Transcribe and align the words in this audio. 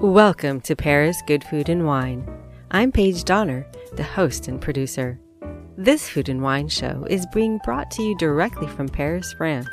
Welcome 0.00 0.62
to 0.62 0.74
Paris 0.74 1.20
Good 1.26 1.44
Food 1.44 1.68
and 1.68 1.84
Wine. 1.84 2.26
I'm 2.70 2.90
Paige 2.90 3.22
Donner, 3.22 3.66
the 3.96 4.02
host 4.02 4.48
and 4.48 4.58
producer. 4.58 5.20
This 5.76 6.08
food 6.08 6.30
and 6.30 6.40
wine 6.40 6.68
show 6.68 7.06
is 7.10 7.26
being 7.34 7.60
brought 7.66 7.90
to 7.90 8.02
you 8.02 8.16
directly 8.16 8.66
from 8.66 8.88
Paris, 8.88 9.34
France. 9.34 9.68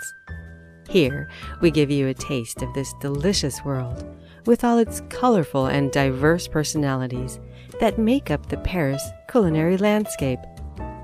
Here, 0.90 1.30
we 1.62 1.72
give 1.72 1.90
you 1.90 2.10
a 2.10 2.14
taste 2.14 2.62
of 2.62 2.74
this 2.74 2.94
delicious 3.00 3.64
world 3.64 4.04
with 4.46 4.66
all 4.66 4.78
its 4.80 5.02
colorful 5.08 5.68
and 5.68 5.94
diverse 5.94 6.46
personalities 6.46 7.40
that 7.80 7.98
make 7.98 8.30
up 8.30 8.48
the 8.48 8.58
Paris 8.58 9.04
culinary 9.32 9.78
landscape. 9.78 10.40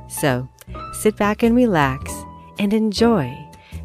So, 0.09 0.49
sit 0.99 1.15
back 1.15 1.43
and 1.43 1.55
relax 1.55 2.13
and 2.59 2.73
enjoy 2.73 3.33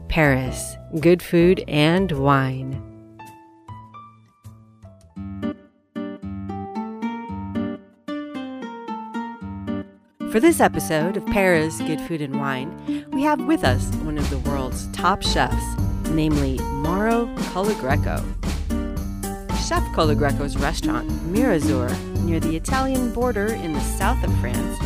Paris 0.09 0.75
good 0.99 1.23
food 1.23 1.63
and 1.69 2.11
wine. 2.11 2.88
For 10.31 10.41
this 10.41 10.61
episode 10.61 11.17
of 11.17 11.25
Paris 11.25 11.81
Good 11.81 12.03
Food 12.03 12.21
and 12.21 12.39
Wine, 12.39 13.07
we 13.13 13.23
have 13.23 13.47
with 13.47 13.65
us 13.65 13.87
one 14.03 14.19
of 14.19 14.29
the 14.29 14.37
world's 14.41 14.87
top 14.89 15.23
chefs, 15.23 15.65
namely 16.11 16.59
Mauro 16.59 17.35
Colagreco. 17.55 18.23
Chef 19.67 19.83
Colagreco's 19.95 20.59
restaurant, 20.59 21.09
Mirazur, 21.33 21.89
near 22.25 22.41
the 22.41 22.57
Italian 22.57 23.11
border 23.15 23.47
in 23.47 23.73
the 23.73 23.81
south 23.81 24.23
of 24.23 24.31
France, 24.41 24.79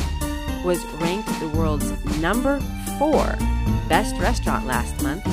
was 0.65 0.85
ranked 1.01 1.29
the 1.41 1.53
world's 1.57 1.91
number 2.21 2.61
four 2.97 3.25
best 3.89 4.15
restaurant 4.19 4.65
last 4.65 5.03
month 5.03 5.25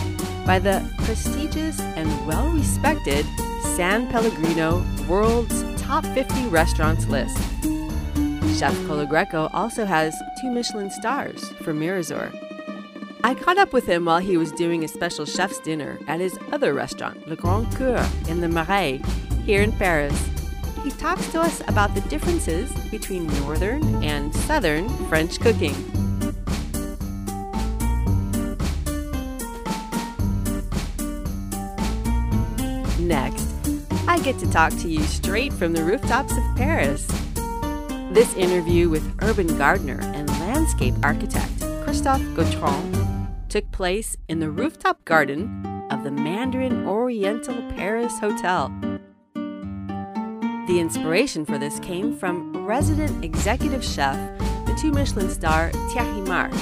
by 0.44 0.58
the 0.58 0.84
prestigious 1.04 1.80
and 1.80 2.10
well 2.26 2.50
respected 2.50 3.28
San 3.76 4.10
Pellegrino 4.10 4.84
World's 5.08 5.64
Top 5.80 6.04
50 6.04 6.48
Restaurants 6.48 7.06
list. 7.06 7.38
Chef 8.58 8.76
Colagreco 8.80 9.50
also 9.54 9.86
has 9.86 10.14
two 10.42 10.52
Michelin 10.52 10.90
stars 10.90 11.50
for 11.64 11.74
Mirazur. 11.74 12.30
I 13.24 13.34
caught 13.34 13.58
up 13.58 13.74
with 13.74 13.86
him 13.86 14.06
while 14.06 14.20
he 14.20 14.38
was 14.38 14.52
doing 14.54 14.84
a 14.84 14.88
special 14.88 15.26
chef's 15.26 15.60
dinner 15.60 15.98
at 16.08 16.20
his 16.20 16.38
other 16.52 16.74
restaurant, 16.74 17.28
Le 17.28 17.36
Grand 17.36 17.74
Coeur, 17.76 18.06
in 18.28 18.42
the 18.42 18.50
Marais, 18.50 19.02
here 19.46 19.62
in 19.62 19.72
Paris. 19.74 20.30
He 20.84 20.92
talks 20.92 21.28
to 21.32 21.42
us 21.42 21.62
about 21.68 21.94
the 21.96 22.02
differences 22.02 22.72
between 22.90 23.28
northern 23.42 24.04
and 24.04 24.34
southern 24.34 24.90
French 25.08 25.40
cooking. 25.40 25.76
Next, 33.06 33.48
I 34.08 34.20
get 34.24 34.40
to 34.40 34.50
talk 34.50 34.72
to 34.80 34.88
you 34.88 35.02
straight 35.04 35.52
from 35.52 35.74
the 35.74 35.84
rooftops 35.84 36.32
of 36.32 36.44
Paris. 36.56 37.06
This 38.12 38.34
interview 38.34 38.90
with 38.90 39.16
urban 39.22 39.56
gardener 39.56 40.00
and 40.02 40.28
landscape 40.40 40.96
architect 41.04 41.60
Christophe 41.84 42.24
Gautron 42.36 43.28
took 43.50 43.72
place 43.72 44.18
in 44.28 44.40
the 44.40 44.50
rooftop 44.50 45.06
garden 45.06 45.64
of 45.92 46.04
the 46.04 46.10
Mandarin 46.10 46.88
Oriental 46.88 47.54
Paris 47.70 48.18
Hotel. 48.18 48.74
The 49.36 50.80
inspiration 50.80 51.46
for 51.46 51.60
this 51.60 51.80
came 51.82 52.18
from 52.18 52.66
resident 52.66 53.24
executive 53.24 53.84
chef, 53.84 54.18
the 54.66 54.76
two 54.82 54.92
Michelin 54.92 55.30
star 55.30 55.70
Thierry 55.92 56.22
Marx. 56.22 56.56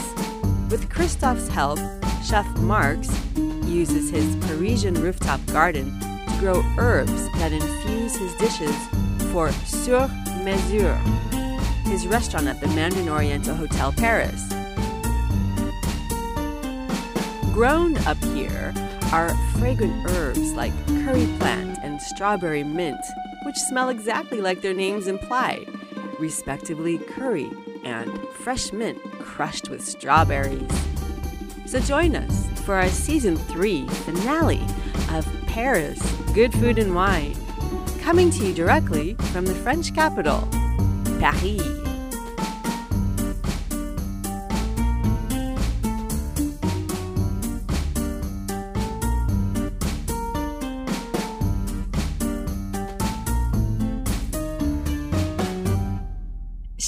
With 0.69 0.89
Christophe's 0.89 1.47
help, 1.47 1.79
Chef 2.25 2.45
Marx 2.57 3.09
uses 3.63 4.09
his 4.09 4.35
Parisian 4.47 4.95
rooftop 4.95 5.39
garden 5.45 5.97
to 5.97 6.37
grow 6.41 6.61
herbs 6.77 7.31
that 7.35 7.53
infuse 7.53 8.17
his 8.17 8.33
dishes 8.35 8.75
for 9.31 9.49
Sur 9.65 10.09
Mesure 10.43 10.99
his 11.87 12.05
restaurant 12.05 12.47
at 12.47 12.59
the 12.59 12.67
Mandarin 12.67 13.09
Oriental 13.09 13.55
Hotel 13.55 13.91
Paris. 13.93 14.41
Grown 17.53 17.97
up 18.05 18.21
here 18.35 18.73
are 19.11 19.29
fragrant 19.57 20.09
herbs 20.11 20.51
like 20.53 20.73
curry 21.05 21.25
plant 21.39 21.79
and 21.81 22.01
strawberry 22.01 22.63
mint, 22.63 22.99
which 23.43 23.57
smell 23.57 23.89
exactly 23.89 24.41
like 24.41 24.61
their 24.61 24.73
names 24.73 25.07
imply, 25.07 25.65
respectively 26.19 26.97
curry 26.97 27.49
and 27.83 28.19
fresh 28.39 28.73
mint 28.73 29.01
crushed 29.19 29.69
with 29.69 29.83
strawberries. 29.83 30.69
So 31.65 31.79
join 31.79 32.15
us 32.15 32.47
for 32.61 32.75
our 32.75 32.89
season 32.89 33.37
3 33.37 33.87
finale 33.87 34.61
of 35.11 35.27
Paris 35.47 35.99
Good 36.33 36.53
Food 36.53 36.77
and 36.77 36.93
Wine, 36.93 37.35
coming 38.01 38.29
to 38.31 38.45
you 38.45 38.53
directly 38.53 39.15
from 39.31 39.45
the 39.45 39.55
French 39.55 39.95
capital, 39.95 40.47
Paris. 41.19 41.76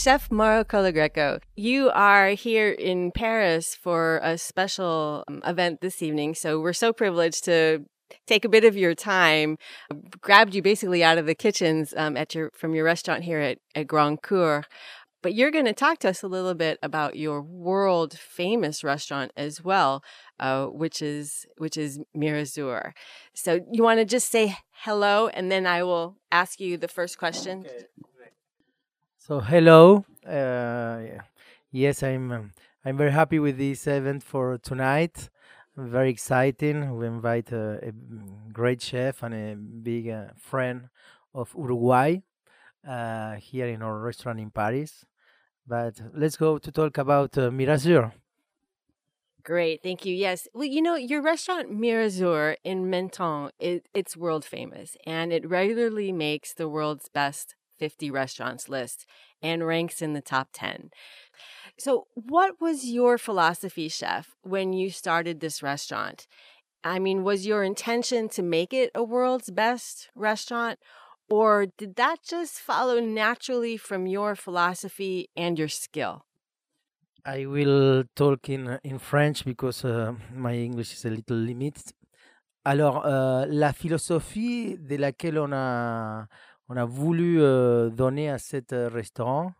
Chef 0.09 0.31
Mauro 0.31 0.63
Colagreco, 0.63 1.39
you 1.55 1.91
are 1.91 2.29
here 2.29 2.71
in 2.71 3.11
Paris 3.11 3.75
for 3.75 4.19
a 4.23 4.39
special 4.39 5.23
um, 5.27 5.39
event 5.45 5.81
this 5.81 6.01
evening. 6.01 6.33
So 6.33 6.59
we're 6.59 6.73
so 6.73 6.91
privileged 6.91 7.45
to 7.45 7.85
take 8.25 8.43
a 8.43 8.49
bit 8.49 8.65
of 8.65 8.75
your 8.75 8.95
time, 8.95 9.57
grabbed 10.19 10.55
you 10.55 10.63
basically 10.63 11.03
out 11.03 11.19
of 11.19 11.27
the 11.27 11.35
kitchens 11.35 11.93
um, 11.95 12.17
at 12.17 12.33
your 12.33 12.49
from 12.55 12.73
your 12.73 12.85
restaurant 12.85 13.23
here 13.23 13.37
at, 13.37 13.59
at 13.75 13.85
Grand 13.85 14.23
Coeur. 14.23 14.63
But 15.21 15.35
you're 15.35 15.51
going 15.51 15.65
to 15.65 15.73
talk 15.73 15.99
to 15.99 16.09
us 16.09 16.23
a 16.23 16.27
little 16.27 16.55
bit 16.55 16.79
about 16.81 17.15
your 17.15 17.39
world 17.43 18.17
famous 18.17 18.83
restaurant 18.83 19.31
as 19.37 19.63
well, 19.63 20.03
uh, 20.39 20.65
which 20.65 21.03
is 21.03 21.45
which 21.59 21.77
is 21.77 21.99
Mirazur. 22.17 22.93
So 23.35 23.59
you 23.71 23.83
want 23.83 23.99
to 23.99 24.05
just 24.05 24.31
say 24.31 24.57
hello, 24.71 25.27
and 25.27 25.51
then 25.51 25.67
I 25.67 25.83
will 25.83 26.17
ask 26.31 26.59
you 26.59 26.77
the 26.77 26.87
first 26.87 27.19
question. 27.19 27.59
Okay. 27.59 27.85
So 29.29 29.41
hello, 29.41 30.05
uh, 30.25 31.21
yes, 31.69 32.01
I'm 32.01 32.51
I'm 32.83 32.97
very 32.97 33.11
happy 33.11 33.37
with 33.37 33.59
this 33.59 33.85
event 33.85 34.23
for 34.23 34.57
tonight. 34.57 35.29
Very 35.77 36.09
exciting. 36.09 36.97
We 36.97 37.05
invite 37.05 37.51
a, 37.51 37.89
a 37.89 37.91
great 38.51 38.81
chef 38.81 39.21
and 39.21 39.35
a 39.35 39.55
big 39.55 40.09
uh, 40.09 40.29
friend 40.35 40.89
of 41.35 41.53
Uruguay 41.55 42.21
uh, 42.87 43.35
here 43.35 43.67
in 43.67 43.83
our 43.83 43.99
restaurant 43.99 44.39
in 44.39 44.49
Paris. 44.49 45.05
But 45.67 46.01
let's 46.15 46.35
go 46.35 46.57
to 46.57 46.71
talk 46.71 46.97
about 46.97 47.37
uh, 47.37 47.51
Mirazur. 47.51 48.11
Great, 49.43 49.83
thank 49.83 50.05
you. 50.05 50.15
Yes, 50.15 50.47
well, 50.55 50.65
you 50.65 50.81
know 50.81 50.95
your 50.95 51.21
restaurant 51.21 51.71
Mirazur 51.71 52.55
in 52.63 52.89
Menton, 52.89 53.51
it, 53.59 53.85
it's 53.93 54.17
world 54.17 54.43
famous, 54.43 54.97
and 55.05 55.31
it 55.31 55.47
regularly 55.47 56.11
makes 56.11 56.51
the 56.55 56.67
world's 56.67 57.09
best 57.09 57.53
50 57.79 58.11
restaurants 58.11 58.69
list 58.69 59.05
and 59.41 59.65
ranks 59.65 60.01
in 60.01 60.13
the 60.13 60.21
top 60.21 60.49
10. 60.53 60.89
So, 61.77 62.07
what 62.13 62.59
was 62.59 62.85
your 62.85 63.17
philosophy, 63.17 63.87
chef, 63.87 64.35
when 64.43 64.73
you 64.73 64.89
started 64.89 65.39
this 65.39 65.63
restaurant? 65.63 66.27
I 66.83 66.99
mean, 66.99 67.23
was 67.23 67.45
your 67.45 67.63
intention 67.63 68.29
to 68.29 68.41
make 68.41 68.73
it 68.73 68.91
a 68.93 69.03
world's 69.03 69.49
best 69.49 70.09
restaurant, 70.15 70.79
or 71.29 71.67
did 71.77 71.95
that 71.95 72.17
just 72.23 72.59
follow 72.59 72.99
naturally 72.99 73.77
from 73.77 74.07
your 74.07 74.35
philosophy 74.35 75.29
and 75.35 75.57
your 75.57 75.67
skill? 75.67 76.25
I 77.25 77.45
will 77.45 78.05
talk 78.15 78.49
in, 78.49 78.79
in 78.83 78.97
French 78.99 79.45
because 79.45 79.85
uh, 79.85 80.13
my 80.33 80.53
English 80.53 80.93
is 80.93 81.05
a 81.05 81.09
little 81.09 81.37
limited. 81.37 81.93
Alors, 82.65 83.05
euh, 83.05 83.45
la 83.47 83.73
philosophie 83.73 84.77
de 84.77 84.97
laquelle 84.97 85.39
on 85.39 85.53
a 85.53 86.27
on 86.69 86.77
a 86.77 86.85
voulu 86.85 87.39
donner 87.91 88.29
à 88.29 88.37
cet 88.37 88.71
restaurant, 88.71 89.51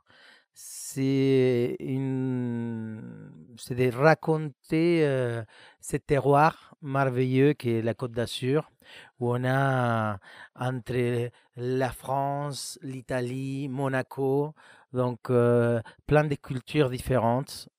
c'est 0.54 1.76
de 1.80 3.96
raconter 3.96 5.44
ce 5.82 5.98
terroir 5.98 6.76
merveilleux 6.82 7.54
qui 7.54 7.72
est 7.72 7.82
la 7.82 7.94
Côte 7.94 8.12
d'Azur, 8.12 8.72
où 9.20 9.34
on 9.34 9.44
a 9.46 10.18
entre 10.56 11.30
la 11.56 11.92
France, 11.92 12.80
l'Italie, 12.82 13.68
Monaco, 13.70 14.54
donc 14.94 15.28
plein 15.28 16.24
de 16.24 16.36
cultures 16.36 16.90
différentes. 16.90 17.70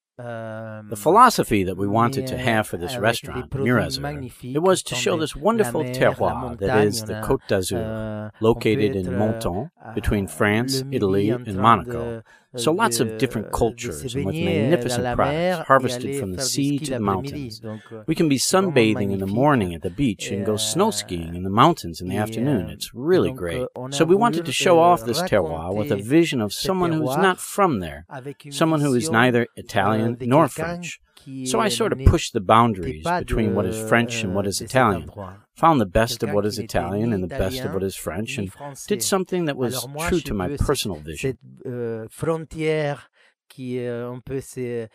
The 0.90 0.96
philosophy 0.96 1.64
that 1.64 1.76
we 1.76 1.86
wanted 1.86 2.26
to 2.28 2.36
have 2.38 2.66
for 2.66 2.76
this 2.76 2.96
restaurant, 2.96 3.50
Mirazur, 3.50 4.30
it 4.54 4.58
was 4.58 4.82
to 4.84 4.94
show 4.94 5.16
this 5.16 5.34
wonderful 5.36 5.82
terroir 5.84 6.58
that 6.58 6.84
is 6.84 7.04
the 7.04 7.14
Côte 7.14 7.46
d'Azur, 7.48 8.30
located 8.40 8.96
in 8.96 9.18
Menton, 9.18 9.70
between 9.94 10.26
France, 10.26 10.82
Italy, 10.90 11.30
and 11.30 11.56
Monaco, 11.56 12.22
So 12.56 12.72
lots 12.72 12.98
of 12.98 13.18
different 13.18 13.52
cultures 13.52 14.14
and 14.14 14.24
with 14.24 14.34
magnificent 14.34 15.14
products 15.14 15.68
harvested 15.68 16.18
from 16.18 16.32
the 16.32 16.42
sea 16.42 16.78
to 16.80 16.90
the 16.92 17.00
mountains. 17.00 17.60
We 18.06 18.14
can 18.16 18.28
be 18.28 18.38
sunbathing 18.38 19.12
in 19.12 19.20
the 19.20 19.26
morning 19.26 19.72
at 19.72 19.82
the 19.82 19.90
beach 19.90 20.30
and 20.30 20.44
go 20.44 20.56
snow 20.56 20.90
skiing 20.90 21.36
in 21.36 21.44
the 21.44 21.50
mountains 21.50 22.00
in 22.00 22.08
the 22.08 22.16
afternoon. 22.16 22.70
It's 22.70 22.92
really 22.92 23.32
great. 23.32 23.66
So 23.90 24.04
we 24.04 24.16
wanted 24.16 24.46
to 24.46 24.52
show 24.52 24.80
off 24.80 25.04
this 25.04 25.22
terroir 25.22 25.74
with 25.74 25.92
a 25.92 25.96
vision 25.96 26.40
of 26.40 26.52
someone 26.52 26.92
who's 26.92 27.16
not 27.16 27.38
from 27.38 27.80
there, 27.80 28.04
someone 28.50 28.80
who 28.80 28.94
is 28.94 29.10
neither 29.10 29.46
Italian 29.56 30.16
nor 30.20 30.48
French. 30.48 31.00
So 31.44 31.60
I 31.60 31.68
sort 31.68 31.92
of 31.92 31.98
pushed 32.06 32.32
the 32.32 32.40
boundaries 32.40 33.04
between 33.04 33.54
what 33.54 33.66
is 33.66 33.76
French 33.88 34.22
and 34.24 34.34
what 34.34 34.46
is 34.46 34.60
Italian, 34.60 35.10
found 35.54 35.80
the 35.80 35.86
best 35.86 36.22
of 36.22 36.32
what 36.32 36.46
is 36.46 36.58
Italian 36.58 37.12
and 37.12 37.22
the 37.22 37.28
best 37.28 37.60
of 37.64 37.74
what 37.74 37.82
is 37.82 37.94
French, 37.96 38.38
and 38.38 38.50
did 38.86 39.02
something 39.02 39.44
that 39.46 39.56
was 39.56 39.86
true 40.08 40.20
to 40.20 40.34
my 40.34 40.56
personal 40.56 40.98
vision. 40.98 41.36
Euh, 41.66 42.06
frontière 42.10 43.10
qui 43.48 43.78
euh, 43.78 44.10
un 44.10 44.20
peu 44.20 44.40
c'est 44.40 44.88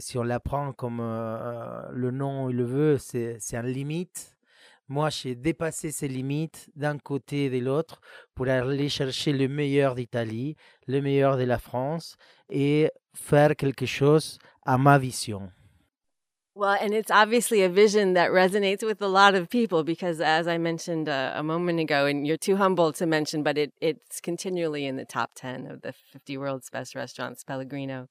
si 0.00 0.16
on 0.18 0.22
la 0.22 0.40
prend 0.40 0.72
comme 0.72 1.00
euh, 1.00 1.82
le 1.90 2.10
nom 2.10 2.48
il 2.50 2.56
le 2.56 2.64
veut, 2.64 2.98
c'est 2.98 3.56
un 3.56 3.62
limite. 3.62 4.32
Moi, 4.88 5.10
j'ai 5.10 5.34
dépassé 5.34 5.90
ces 5.90 6.06
limites 6.06 6.70
d'un 6.76 6.96
côté 6.96 7.46
et 7.46 7.50
de 7.50 7.58
l'autre 7.58 8.00
pour 8.36 8.46
aller 8.46 8.88
chercher 8.88 9.32
le 9.32 9.48
meilleur 9.48 9.96
d'Italie, 9.96 10.54
le 10.86 11.00
meilleur 11.00 11.36
de 11.36 11.42
la 11.42 11.58
France 11.58 12.16
et 12.48 12.92
faire 13.12 13.56
quelque 13.56 13.86
chose 13.86 14.38
à 14.66 14.78
ma 14.78 14.98
vision. 14.98 15.52
Well, 16.54 16.78
and 16.80 16.94
it's 16.94 17.10
obviously 17.10 17.62
a 17.62 17.68
vision 17.68 18.14
that 18.14 18.30
resonates 18.30 18.82
with 18.82 19.02
a 19.02 19.08
lot 19.08 19.34
of 19.34 19.50
people 19.50 19.84
because, 19.84 20.22
as 20.22 20.48
I 20.48 20.56
mentioned 20.56 21.06
uh, 21.06 21.32
a 21.34 21.42
moment 21.42 21.80
ago, 21.80 22.06
and 22.06 22.26
you're 22.26 22.38
too 22.38 22.56
humble 22.56 22.94
to 22.94 23.04
mention, 23.04 23.42
but 23.42 23.58
it, 23.58 23.74
it's 23.82 24.22
continually 24.22 24.86
in 24.86 24.96
the 24.96 25.04
top 25.04 25.32
10 25.36 25.66
of 25.66 25.82
the 25.82 25.92
50 25.92 26.38
world's 26.38 26.70
best 26.70 26.94
restaurants, 26.94 27.44
Pellegrino. 27.44 28.08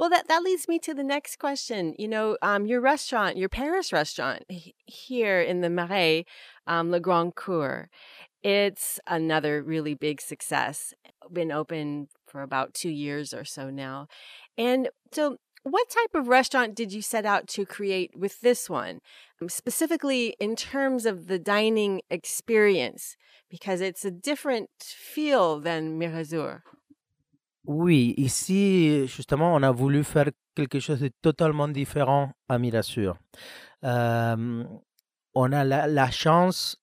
Well, 0.00 0.10
that, 0.10 0.26
that 0.26 0.42
leads 0.42 0.66
me 0.66 0.80
to 0.80 0.94
the 0.94 1.04
next 1.04 1.38
question. 1.38 1.94
You 1.96 2.08
know, 2.08 2.36
um, 2.42 2.66
your 2.66 2.80
restaurant, 2.80 3.36
your 3.36 3.48
Paris 3.48 3.92
restaurant 3.92 4.42
here 4.86 5.40
in 5.40 5.60
the 5.60 5.70
Marais, 5.70 6.24
um, 6.66 6.90
Le 6.90 6.98
Grand 6.98 7.36
Coeur, 7.36 7.88
it's 8.42 8.98
another 9.06 9.62
really 9.62 9.94
big 9.94 10.20
success. 10.20 10.92
Been 11.32 11.52
open 11.52 12.08
for 12.26 12.42
about 12.42 12.74
two 12.74 12.90
years 12.90 13.34
or 13.34 13.44
so 13.44 13.70
now. 13.70 14.08
And 14.56 14.88
so 15.12 15.36
what 15.62 15.88
type 15.88 16.14
of 16.14 16.28
restaurant 16.28 16.74
did 16.74 16.92
you 16.92 17.02
set 17.02 17.26
out 17.26 17.46
to 17.48 17.64
create 17.64 18.16
with 18.16 18.40
this 18.40 18.70
one, 18.70 19.00
um, 19.40 19.48
specifically 19.48 20.34
in 20.40 20.56
terms 20.56 21.06
of 21.06 21.26
the 21.26 21.38
dining 21.38 22.02
experience? 22.10 23.16
Because 23.50 23.80
it's 23.80 24.04
a 24.04 24.10
different 24.10 24.70
feel 24.80 25.60
than 25.60 25.98
Mirazur. 25.98 26.62
Oui, 27.66 28.14
ici, 28.16 29.06
justement, 29.06 29.54
on 29.54 29.62
a 29.62 29.72
voulu 29.72 30.02
faire 30.02 30.30
quelque 30.56 30.80
chose 30.80 31.00
de 31.00 31.10
totalement 31.22 31.68
différent 31.68 32.32
à 32.48 32.58
Mirazur. 32.58 33.18
Euh, 33.84 34.64
on 35.34 35.52
a 35.52 35.64
la, 35.64 36.10
chance 36.10 36.76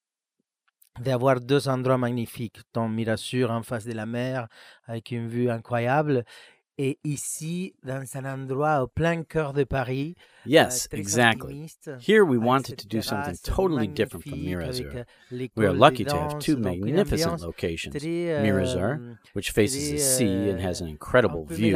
d'avoir 1.00 1.39
deux 1.39 1.68
endroits 1.68 1.97
magnifiques, 1.97 2.59
dans 2.74 2.88
Mirazur 2.88 3.51
en 3.51 3.63
face 3.63 3.85
de 3.85 3.94
la 3.94 4.06
mer, 4.06 4.47
avec 4.85 5.12
une 5.12 5.27
vue 5.27 5.50
incroyable, 5.50 6.24
et 6.77 7.00
ici, 7.03 7.75
dans 7.83 8.03
un 8.15 8.25
endroit 8.25 8.83
au 8.83 8.88
plein 8.88 9.24
cœur 9.24 9.53
de 9.53 9.63
Paris, 9.63 10.15
Yes, 10.48 10.88
exactly. 10.92 11.70
Here 12.00 12.24
we 12.26 12.38
wanted 12.38 12.78
to 12.80 12.88
do 12.88 13.02
something 13.02 13.36
totally 13.44 13.88
different 13.88 14.26
from 14.26 14.40
Mirazur. 14.40 15.06
We 15.56 15.66
are 15.66 15.74
lucky 15.74 16.06
to 16.06 16.16
have 16.16 16.40
two 16.40 16.58
magnificent 16.58 17.42
locations 17.42 17.96
Mirazur, 18.04 19.18
which 19.34 19.52
faces 19.52 19.92
the 19.92 19.98
sea 19.98 20.50
and 20.50 20.60
has 20.62 20.82
an 20.82 20.88
incredible 20.88 21.46
view, 21.46 21.76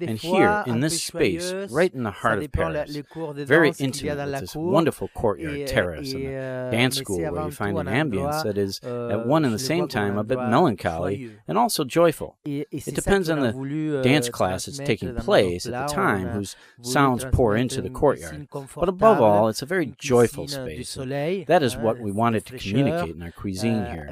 and 0.00 0.18
here, 0.18 0.62
in 0.66 0.80
this 0.80 1.02
space, 1.02 1.52
right 1.70 1.92
in 1.92 2.02
the 2.02 2.10
heart 2.10 2.42
of 2.42 2.52
Paris, 2.52 2.96
very 3.36 3.72
intimate 3.78 4.18
with 4.18 4.40
this 4.40 4.56
wonderful 4.56 5.08
courtyard 5.14 5.66
terrace 5.66 6.12
and 6.12 6.24
the 6.24 6.68
dance 6.70 6.96
school 6.96 7.18
where 7.18 7.44
you 7.46 7.50
find 7.50 7.78
an 7.78 7.86
ambience 7.86 8.42
that 8.42 8.58
is, 8.58 8.80
at 8.82 9.26
one 9.26 9.44
and 9.44 9.54
the 9.54 9.58
same 9.58 9.88
time, 9.88 10.18
a 10.18 10.24
bit 10.24 10.38
melancholy 10.38 11.32
and 11.48 11.56
also 11.56 11.84
joyful. 11.84 12.36
It 12.44 12.94
depends 12.94 13.30
on 13.30 13.40
the 13.40 14.00
dance 14.02 14.28
class 14.28 14.66
that's 14.66 14.78
taking 14.78 15.14
place 15.16 15.66
at 15.66 15.88
the 15.88 15.94
time, 15.94 16.28
whose 16.28 16.56
sounds 16.82 17.24
pour 17.32 17.56
into 17.56 17.80
the 17.80 17.90
courtyard 17.90 18.09
courtyard. 18.16 18.48
But 18.74 18.88
above 18.88 19.20
all, 19.20 19.48
it's 19.48 19.62
a 19.62 19.66
very 19.66 19.94
joyful 19.98 20.48
space. 20.48 20.94
That 20.94 21.62
is 21.62 21.76
what 21.76 21.98
we 21.98 22.10
wanted 22.12 22.44
to 22.46 22.58
communicate 22.58 23.14
in 23.14 23.22
our 23.22 23.30
cuisine 23.30 23.86
here. 23.86 24.10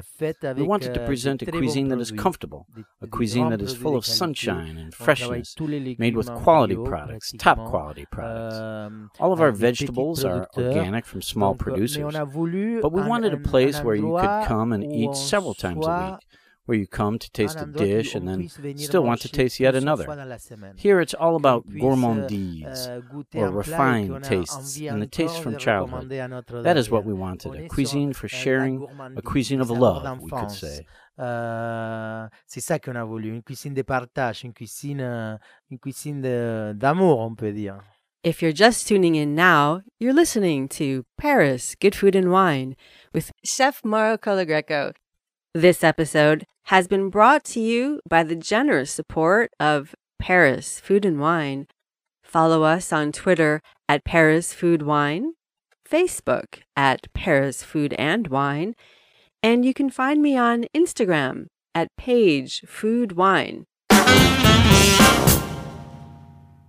We 0.55 0.63
wanted 0.63 0.93
to 0.93 1.05
present 1.05 1.41
a 1.41 1.45
cuisine 1.51 1.87
that 1.89 1.99
is 1.99 2.11
comfortable, 2.11 2.67
a 3.01 3.07
cuisine 3.07 3.49
that 3.49 3.61
is 3.61 3.75
full 3.75 3.95
of 3.95 4.05
sunshine 4.05 4.77
and 4.77 4.93
freshness, 4.93 5.55
made 5.59 6.15
with 6.15 6.29
quality 6.33 6.75
products, 6.75 7.33
top 7.37 7.57
quality 7.65 8.05
products. 8.11 8.55
All 9.19 9.33
of 9.33 9.41
our 9.41 9.51
vegetables 9.51 10.23
are 10.25 10.47
organic 10.57 11.05
from 11.05 11.21
small 11.21 11.55
producers, 11.55 12.13
but 12.13 12.91
we 12.91 13.01
wanted 13.01 13.33
a 13.33 13.37
place 13.37 13.79
where 13.79 13.95
you 13.95 14.15
could 14.19 14.45
come 14.45 14.73
and 14.73 14.83
eat 14.83 15.15
several 15.15 15.53
times 15.53 15.85
a 15.85 16.11
week 16.11 16.25
where 16.69 16.77
you 16.77 16.85
come 16.85 17.17
to 17.17 17.31
taste 17.31 17.59
a 17.59 17.65
dish 17.65 18.13
and 18.13 18.27
then 18.27 18.47
still 18.77 19.03
want 19.03 19.19
to 19.21 19.27
taste 19.27 19.59
yet 19.59 19.73
another. 19.73 20.05
Here 20.77 21.01
it's 21.01 21.15
all 21.15 21.35
about 21.35 21.67
gourmandise, 21.67 22.87
euh, 22.87 23.39
or 23.39 23.49
refined 23.49 24.23
tastes, 24.23 24.79
and 24.79 25.01
the 25.01 25.07
taste 25.07 25.41
from 25.41 25.57
childhood. 25.57 26.09
That 26.63 26.77
is 26.77 26.91
what 26.91 27.05
we 27.05 27.13
wanted 27.13 27.55
a 27.55 27.67
cuisine 27.67 28.13
for 28.13 28.27
sharing, 28.27 28.85
a 29.17 29.21
cuisine 29.23 29.61
of 29.61 29.71
love, 29.71 30.21
we 30.21 30.29
could 30.29 30.51
say. 30.51 30.85
Uh, 31.17 32.29
c'est 32.45 32.61
ça 32.61 32.77
qu'on 32.79 32.95
a 32.95 33.03
voulu, 33.03 33.29
une 33.33 33.41
cuisine 33.41 33.73
de 33.73 33.81
partage, 33.81 34.43
une 34.45 34.53
cuisine, 34.53 35.01
une 35.71 35.79
cuisine 35.79 36.21
d'amour, 36.73 37.19
on 37.19 37.33
peut 37.33 37.51
dire. 37.51 37.81
If 38.23 38.41
you're 38.43 38.53
just 38.53 38.87
tuning 38.87 39.15
in 39.15 39.33
now, 39.33 39.81
you're 39.97 40.13
listening 40.13 40.67
to 40.69 41.05
Paris 41.17 41.73
Good 41.79 41.95
Food 41.95 42.15
and 42.15 42.31
Wine 42.31 42.75
with 43.11 43.31
Chef 43.43 43.83
Mauro 43.83 44.17
Colagreco. 44.17 44.93
This 45.55 45.83
episode 45.83 46.45
has 46.65 46.87
been 46.87 47.09
brought 47.09 47.43
to 47.45 47.59
you 47.59 48.01
by 48.07 48.21
the 48.21 48.35
generous 48.35 48.91
support 48.91 49.49
of 49.59 49.95
Paris 50.19 50.79
Food 50.79 51.05
and 51.05 51.19
Wine. 51.19 51.65
Follow 52.23 52.61
us 52.61 52.93
on 52.93 53.11
Twitter 53.11 53.59
at 53.87 54.05
Paris 54.05 54.53
Food 54.53 54.83
Wine, 54.83 55.33
Facebook 55.89 56.59
at 56.75 57.11
Paris 57.15 57.63
Food 57.63 57.95
and 57.97 58.27
Wine, 58.27 58.75
and 59.41 59.65
you 59.65 59.73
can 59.73 59.89
find 59.89 60.21
me 60.21 60.37
on 60.37 60.65
Instagram 60.75 61.47
at 61.73 61.87
Paige 61.97 62.61
Food 62.67 63.13
Wine. 63.13 63.65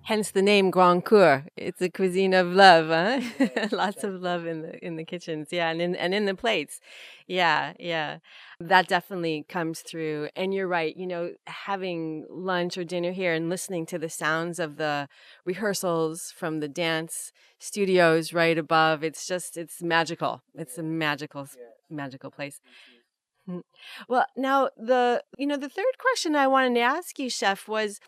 Hence 0.04 0.30
the 0.30 0.42
name 0.42 0.70
Grand 0.70 1.04
Coeur. 1.04 1.44
It's 1.56 1.80
a 1.80 1.88
cuisine 1.90 2.34
of 2.34 2.48
love, 2.48 2.88
huh? 2.88 3.68
Lots 3.70 4.02
of 4.02 4.14
love 4.20 4.46
in 4.46 4.62
the 4.62 4.84
in 4.84 4.96
the 4.96 5.04
kitchens, 5.04 5.48
yeah, 5.52 5.70
and 5.70 5.80
in 5.80 5.94
and 5.94 6.14
in 6.14 6.24
the 6.24 6.34
plates, 6.34 6.80
yeah, 7.28 7.74
yeah. 7.78 8.18
That 8.58 8.88
definitely 8.88 9.44
comes 9.48 9.80
through. 9.80 10.30
And 10.34 10.52
you're 10.52 10.66
right. 10.66 10.96
You 10.96 11.06
know, 11.06 11.32
having 11.46 12.26
lunch 12.28 12.76
or 12.78 12.82
dinner 12.84 13.12
here 13.12 13.34
and 13.34 13.48
listening 13.48 13.86
to 13.86 13.98
the 13.98 14.08
sounds 14.08 14.58
of 14.58 14.78
the 14.78 15.08
rehearsals 15.44 16.32
from 16.36 16.60
the 16.60 16.68
dance 16.68 17.30
studios 17.58 18.32
right 18.32 18.58
above, 18.58 19.04
it's 19.04 19.26
just 19.26 19.56
it's 19.56 19.82
magical. 19.82 20.42
It's 20.54 20.78
a 20.78 20.82
magical, 20.82 21.46
magical 21.90 22.30
place. 22.30 22.60
Hmm. 23.46 23.60
Well, 24.08 24.26
now 24.36 24.70
the 24.76 25.22
you 25.38 25.46
know 25.46 25.56
the 25.56 25.68
third 25.68 25.98
question 25.98 26.36
I 26.36 26.46
wanted 26.46 26.74
to 26.74 26.80
ask 26.80 27.18
you, 27.18 27.30
Chef, 27.30 27.68
was 27.68 28.00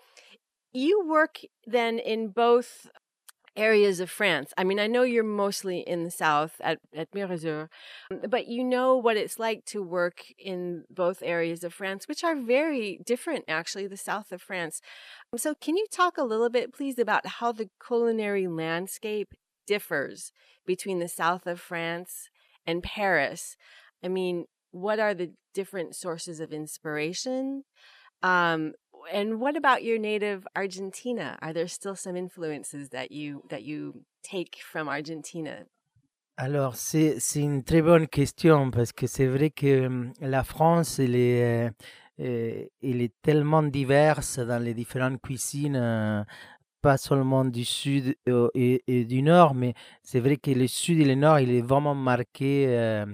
you 0.73 1.07
work 1.07 1.41
then 1.67 1.99
in 1.99 2.29
both 2.29 2.89
areas 3.57 4.01
of 4.01 4.11
France. 4.11 4.53
I 4.57 4.65
mean, 4.65 4.81
I 4.81 4.87
know 4.87 5.03
you're 5.03 5.25
mostly 5.25 5.81
in 5.81 6.05
the 6.05 6.11
south 6.11 6.61
at, 6.61 6.79
at 6.95 7.11
Mirazur, 7.13 7.69
um, 8.11 8.21
but 8.29 8.49
you 8.49 8.65
know 8.65 8.97
what 8.97 9.17
it's 9.17 9.39
like 9.39 9.65
to 9.67 9.83
work 9.83 10.25
in 10.39 10.85
both 10.91 11.23
areas 11.23 11.63
of 11.63 11.75
France, 11.75 12.09
which 12.09 12.25
are 12.25 12.35
very 12.35 13.01
different, 13.05 13.45
actually, 13.49 13.87
the 13.87 13.97
south 13.97 14.33
of 14.33 14.41
France. 14.41 14.81
Um, 15.33 15.39
so, 15.39 15.55
can 15.55 15.77
you 15.77 15.87
talk 15.91 16.17
a 16.17 16.25
little 16.25 16.49
bit, 16.49 16.73
please, 16.73 16.99
about 16.99 17.27
how 17.27 17.53
the 17.53 17.69
culinary 17.87 18.47
landscape 18.47 19.35
differs 19.67 20.33
between 20.67 20.99
the 20.99 21.09
south 21.09 21.47
of 21.47 21.61
France 21.61 22.29
and 22.67 22.83
Paris? 22.83 23.57
I 24.03 24.09
mean, 24.09 24.47
what 24.71 24.99
are 24.99 25.13
the 25.13 25.33
different 25.53 25.95
sources 25.95 26.41
of 26.41 26.53
inspiration? 26.53 27.65
Um, 28.23 28.73
and 29.13 29.41
what 29.41 29.57
about 29.57 29.83
your 29.83 29.99
native 29.99 30.47
Argentina? 30.55 31.39
Are 31.43 31.53
there 31.53 31.69
still 31.69 31.97
some 31.97 32.17
influences 32.17 32.91
that 32.91 33.13
you 33.13 33.43
that 33.51 33.63
you 33.63 34.05
take 34.23 34.59
from 34.63 34.89
Argentina? 34.89 35.67
Alors, 36.39 36.77
c'est, 36.77 37.19
une 37.37 37.63
très 37.63 37.83
bonne 37.83 38.09
question 38.09 38.71
parce 38.71 38.93
que 38.93 39.07
c'est 39.07 39.27
vrai 39.27 39.51
que 39.51 39.87
hum, 39.87 40.13
la 40.21 40.43
France, 40.43 40.99
elle 40.99 41.15
est, 41.15 41.71
euh, 42.21 42.65
elle 42.83 43.03
est 43.03 43.13
tellement 43.23 43.63
diverse 43.63 44.39
dans 44.39 44.63
les 44.63 44.75
différentes 44.75 45.21
cuisines, 45.21 45.77
euh, 45.77 46.25
pas 46.81 46.97
seulement 46.97 47.45
du 47.45 47.65
sud 47.65 48.17
et, 48.55 48.83
et, 48.87 49.05
du 49.05 49.23
nord, 49.23 49.55
mais 49.55 49.75
c'est 50.03 50.21
vrai 50.21 50.37
que 50.37 50.51
le 50.51 50.67
sud 50.67 51.01
et 51.01 51.05
le 51.05 51.15
nord, 51.15 51.39
il 51.39 51.53
est 51.53 51.63
vraiment 51.63 51.95
marqué 51.95 52.67
euh, 52.69 53.07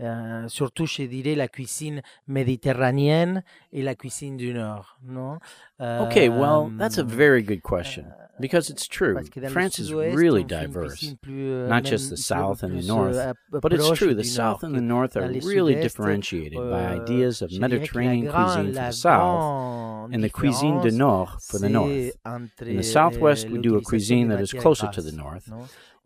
euh, 0.00 0.48
surtout, 0.48 0.86
je 0.86 1.02
dirais, 1.02 1.34
la 1.34 1.48
cuisine 1.48 2.02
méditerranéenne 2.26 3.42
et 3.72 3.82
la 3.82 3.94
cuisine 3.94 4.36
du 4.36 4.52
Nord, 4.54 4.98
non? 5.04 5.38
Okay, 5.80 6.28
well, 6.28 6.70
that's 6.78 6.98
a 6.98 7.04
very 7.04 7.42
good 7.42 7.62
question. 7.62 8.06
Because 8.40 8.70
it's 8.70 8.86
true, 8.86 9.18
France 9.48 9.80
is 9.80 9.92
really 9.92 10.44
diverse. 10.44 11.02
Not 11.26 11.82
just 11.82 12.08
the 12.08 12.16
South 12.16 12.62
and 12.62 12.78
the 12.78 12.86
North, 12.86 13.34
but 13.50 13.72
it's 13.72 13.90
true, 13.90 14.14
the 14.14 14.22
South 14.22 14.62
and 14.62 14.76
the 14.76 14.80
North 14.80 15.16
are 15.16 15.28
really 15.28 15.74
differentiated 15.74 16.58
by 16.58 16.86
ideas 16.86 17.42
of 17.42 17.50
Mediterranean 17.52 18.30
cuisine 18.32 18.66
for 18.68 18.80
the 18.80 18.92
South 18.92 20.10
and 20.12 20.22
the 20.22 20.30
cuisine 20.30 20.80
du 20.80 20.92
Nord 20.92 21.30
for 21.42 21.58
the 21.58 21.68
North. 21.68 22.12
In 22.60 22.76
the 22.76 22.84
Southwest, 22.84 23.48
we 23.48 23.58
do 23.58 23.76
a 23.76 23.82
cuisine 23.82 24.28
that 24.28 24.40
is 24.40 24.52
closer 24.52 24.88
to 24.88 25.02
the 25.02 25.12
North. 25.12 25.50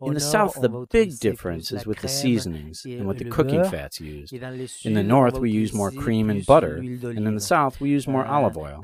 In 0.05 0.13
the 0.13 0.19
south, 0.19 0.59
the 0.61 0.69
big 0.89 1.19
difference 1.19 1.71
is 1.71 1.85
with 1.85 1.99
the 1.99 2.07
seasonings 2.07 2.85
and 2.85 3.07
with 3.07 3.19
the 3.19 3.29
cooking 3.29 3.63
fats 3.63 3.99
used. 3.99 4.33
In 4.33 4.93
the 4.93 5.03
north, 5.03 5.37
we 5.37 5.51
use 5.51 5.73
more 5.73 5.91
cream 5.91 6.29
and 6.29 6.45
butter, 6.45 6.77
and 6.77 7.27
in 7.27 7.35
the 7.35 7.41
south, 7.41 7.79
we 7.79 7.89
use 7.89 8.07
more 8.07 8.25
olive 8.25 8.57
oil. 8.57 8.83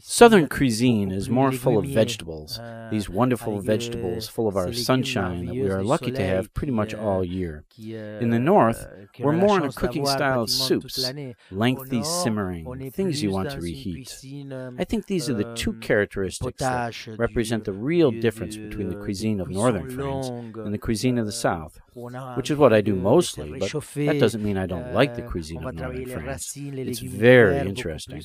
Southern 0.00 0.48
cuisine 0.48 1.10
is 1.10 1.28
more 1.28 1.52
full 1.52 1.78
of 1.78 1.86
vegetables, 1.86 2.60
these 2.90 3.08
wonderful 3.08 3.60
vegetables 3.60 4.28
full 4.28 4.48
of 4.48 4.56
our 4.56 4.72
sunshine 4.72 5.46
that 5.46 5.54
we 5.54 5.68
are 5.70 5.82
lucky 5.82 6.10
to 6.12 6.24
have 6.24 6.52
pretty 6.54 6.72
much 6.72 6.94
all 6.94 7.24
year. 7.24 7.64
In 7.78 8.30
the 8.30 8.38
north, 8.38 8.86
we're 9.18 9.32
more 9.32 9.58
in 9.58 9.64
a 9.64 9.72
cooking 9.72 10.06
style 10.06 10.42
of 10.42 10.50
soups, 10.50 11.12
lengthy 11.50 12.02
simmering, 12.02 12.90
things 12.90 13.22
you 13.22 13.30
want 13.30 13.50
to 13.50 13.60
reheat. 13.60 14.18
I 14.78 14.84
think 14.84 15.06
these 15.06 15.28
are 15.28 15.34
the 15.34 15.54
two 15.54 15.74
characteristics 15.74 16.58
that 16.60 16.94
represent 17.18 17.64
the 17.64 17.72
real 17.72 18.10
difference 18.10 18.56
between 18.56 18.88
the 18.88 18.96
cuisine 18.96 19.40
of 19.40 19.45
northern 19.48 19.90
France 19.90 20.28
and 20.28 20.72
the 20.72 20.78
cuisine 20.78 21.18
of 21.18 21.26
the 21.26 21.32
south, 21.32 21.78
which 22.36 22.50
is 22.50 22.56
what 22.56 22.72
I 22.72 22.80
do 22.80 22.94
mostly, 22.94 23.58
but 23.58 23.70
that 23.70 24.18
doesn't 24.18 24.42
mean 24.42 24.56
I 24.56 24.66
don't 24.66 24.92
like 24.92 25.14
the 25.14 25.22
cuisine 25.22 25.64
of 25.64 25.74
northern 25.74 26.06
France. 26.06 26.56
It's 26.56 27.00
very 27.00 27.58
interesting. 27.58 28.22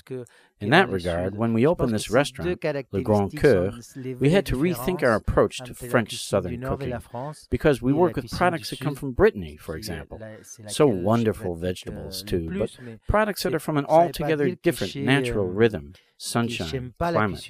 In 0.59 0.69
that 0.69 0.89
regard, 0.89 1.35
when 1.35 1.53
we 1.53 1.65
opened 1.65 1.91
this 1.93 2.11
restaurant, 2.11 2.63
Le 2.91 3.01
Grand 3.01 3.35
Coeur, 3.35 3.71
we 4.19 4.29
had 4.29 4.45
to 4.45 4.55
rethink 4.55 5.01
our 5.01 5.15
approach 5.15 5.57
to 5.59 5.73
French 5.73 6.21
southern 6.23 6.61
cooking 6.61 6.97
because 7.49 7.81
we 7.81 7.93
work 7.93 8.15
with 8.15 8.29
products 8.29 8.69
that 8.69 8.79
come 8.79 8.95
from 8.95 9.11
Brittany, 9.11 9.57
for 9.57 9.75
example. 9.75 10.19
So 10.67 10.87
wonderful 10.87 11.55
vegetables, 11.55 12.23
too, 12.23 12.51
but 12.57 12.71
products 13.07 13.43
that 13.43 13.55
are 13.55 13.59
from 13.59 13.77
an 13.77 13.85
altogether 13.85 14.55
different 14.55 14.95
natural 14.95 15.47
rhythm, 15.47 15.93
sunshine, 16.17 16.93
climate. 16.99 17.49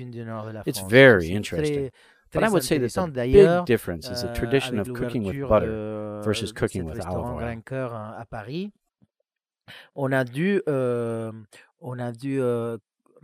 It's 0.65 0.79
very 0.79 1.29
interesting. 1.31 1.91
But 2.33 2.43
I 2.43 2.49
would 2.49 2.63
say 2.63 2.77
that 2.77 2.93
the 2.93 3.07
big 3.11 3.65
difference 3.65 4.07
is 4.09 4.21
the 4.21 4.33
tradition 4.33 4.79
of 4.79 4.93
cooking 4.93 5.23
with 5.23 5.39
butter 5.47 6.21
versus 6.23 6.51
cooking 6.51 6.85
with 6.85 7.05
olive 7.05 7.25
oil. 7.25 7.37
On 9.95 10.11
a 10.11 10.25
dû, 10.25 10.61
euh, 10.67 11.31
on 11.79 11.99
a 11.99 12.11
dû 12.11 12.39
euh, 12.39 12.77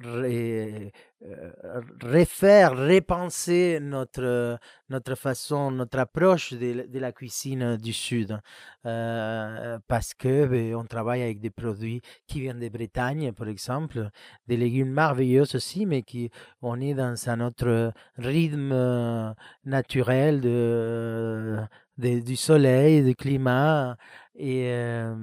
ré, 0.03 0.91
euh, 1.25 1.81
refaire, 2.03 2.77
repenser 2.77 3.79
notre, 3.81 4.59
notre 4.89 5.15
façon, 5.15 5.71
notre 5.71 5.97
approche 5.99 6.53
de, 6.53 6.99
la 6.99 7.11
cuisine 7.11 7.77
du 7.77 7.91
Sud. 7.91 8.39
Euh, 8.85 9.79
parce 9.87 10.13
que 10.13 10.45
ben, 10.45 10.75
on 10.75 10.85
travaille 10.85 11.23
avec 11.23 11.39
des 11.39 11.49
produits 11.49 12.01
qui 12.27 12.41
viennent 12.41 12.59
de 12.59 12.69
Bretagne, 12.69 13.31
par 13.31 13.47
exemple, 13.47 14.09
des 14.47 14.57
légumes 14.57 14.91
merveilleux 14.91 15.45
aussi, 15.55 15.85
mais 15.85 16.03
qui 16.03 16.29
on 16.61 16.79
est 16.79 16.93
dans 16.93 17.15
un 17.29 17.41
autre 17.41 17.91
rythme 18.17 18.71
euh, 18.71 19.33
naturel 19.65 20.39
de, 20.41 21.57
du 21.97 22.35
soleil, 22.35 23.03
du 23.03 23.15
climat. 23.15 23.97
Et 24.37 24.67
euh, 24.67 25.15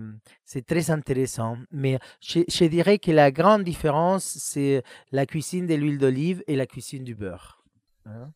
c'est 0.45 0.67
très 0.67 0.91
intéressant. 0.91 1.57
Mais 1.71 1.99
je, 2.21 2.41
je, 2.49 2.65
dirais 2.65 2.99
que 2.99 3.13
la 3.13 3.31
grande 3.31 3.63
différence, 3.63 4.25
c'est 4.25 4.83
la 5.13 5.25
cuisine 5.25 5.67
de 5.67 5.75
l'huile 5.75 5.99
d'olive 5.99 6.43
et 6.49 6.57
la 6.57 6.67
cuisine 6.67 7.05
du 7.05 7.15
beurre. 7.15 7.65
Hein? 8.07 8.33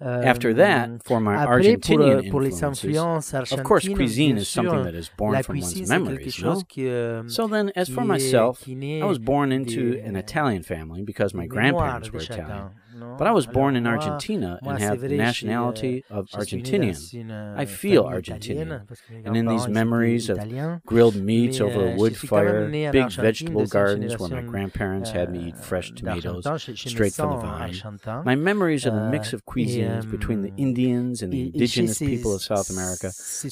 After 0.00 0.52
that, 0.54 1.04
for 1.04 1.20
my 1.20 1.36
Argentinian 1.36 2.28
pour, 2.28 2.42
influences, 2.42 3.52
of 3.52 3.62
course, 3.62 3.86
cuisine 3.86 4.38
is 4.38 4.48
something 4.48 4.82
that 4.82 4.96
is 4.96 5.08
born 5.16 5.40
from 5.44 5.60
one's 5.60 5.88
memories, 5.88 6.42
no? 6.42 6.60
Euh, 6.78 7.22
so 7.28 7.46
then, 7.46 7.70
as 7.76 7.88
for 7.88 8.04
myself, 8.04 8.64
I 8.66 9.04
was 9.04 9.20
born 9.20 9.52
into 9.52 10.02
an 10.04 10.16
Italian 10.16 10.64
family 10.64 11.02
because 11.02 11.34
my 11.34 11.46
grandparents 11.46 12.10
were 12.10 12.20
Italian. 12.20 12.70
But 13.18 13.26
I 13.26 13.32
was 13.32 13.46
born 13.46 13.76
in 13.76 13.86
Argentina 13.86 14.58
and 14.62 14.78
have 14.78 15.00
the 15.00 15.08
nationality 15.08 16.04
of 16.10 16.28
Argentinian. 16.30 17.56
I 17.56 17.64
feel 17.64 18.04
Argentinian. 18.04 18.86
And 19.24 19.36
in 19.36 19.46
these 19.46 19.68
memories 19.68 20.28
of 20.28 20.38
grilled 20.86 21.16
meats 21.16 21.60
over 21.60 21.92
a 21.92 21.96
wood 21.96 22.16
fire, 22.16 22.68
big 22.68 23.12
vegetable 23.12 23.66
gardens 23.66 24.18
where 24.18 24.28
my 24.28 24.42
grandparents 24.42 25.10
had 25.10 25.30
me 25.30 25.48
eat 25.48 25.58
fresh 25.58 25.92
tomatoes 25.92 26.46
straight 26.74 27.14
from 27.14 27.30
the 27.30 27.38
vine, 27.38 28.00
my 28.24 28.34
memories 28.34 28.86
are 28.86 28.96
a 28.96 29.10
mix 29.10 29.32
of 29.32 29.44
cuisines 29.46 30.10
between 30.10 30.42
the 30.42 30.52
Indians 30.56 31.22
and 31.22 31.32
the 31.32 31.46
indigenous 31.46 31.98
people 31.98 32.34
of 32.34 32.42
South 32.42 32.70
America, 32.70 33.10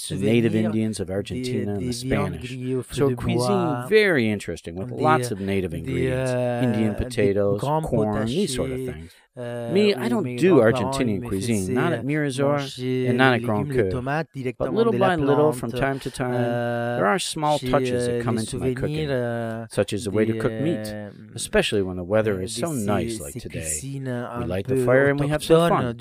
the 0.08 0.16
native 0.16 0.54
Indians 0.54 1.00
of 1.00 1.10
Argentina 1.10 1.74
and 1.74 1.82
the 1.82 1.92
Spanish. 1.92 2.50
So 2.90 3.14
cuisine 3.14 3.88
very 3.88 4.30
interesting 4.30 4.74
with 4.74 4.90
lots 4.90 5.30
of 5.30 5.40
native 5.40 5.74
ingredients, 5.74 6.30
Indian 6.64 6.94
potatoes, 6.94 7.60
corn, 7.60 8.26
these 8.26 8.54
sort 8.54 8.70
of 8.70 8.78
things. 8.78 9.12
Me, 9.36 9.94
I 9.94 10.08
don't 10.08 10.36
do 10.36 10.56
Argentinian 10.56 11.24
cuisine, 11.24 11.72
not 11.72 11.92
at 11.92 12.04
Mirazur 12.04 12.58
and 13.08 13.16
not 13.16 13.34
at 13.34 13.42
Grand 13.42 13.70
Coeur. 13.70 14.02
But 14.58 14.74
little 14.74 14.92
by 14.92 15.14
little, 15.14 15.52
from 15.52 15.70
time 15.70 16.00
to 16.00 16.10
time, 16.10 16.32
there 16.32 17.06
are 17.06 17.18
small 17.18 17.58
touches 17.58 18.06
that 18.06 18.22
come 18.22 18.38
into 18.38 18.58
my 18.58 18.74
cooking, 18.74 19.08
such 19.70 19.92
as 19.92 20.04
the 20.04 20.10
way 20.10 20.24
to 20.24 20.36
cook 20.38 20.52
meat, 20.52 20.92
especially 21.34 21.82
when 21.82 21.96
the 21.96 22.02
weather 22.02 22.40
is 22.42 22.54
so 22.54 22.72
nice 22.72 23.20
like 23.20 23.34
today. 23.34 23.78
We 23.82 24.00
light 24.00 24.66
the 24.66 24.84
fire 24.84 25.10
and 25.10 25.20
we 25.20 25.28
have 25.28 25.44
some 25.44 25.68
fun. 25.68 25.96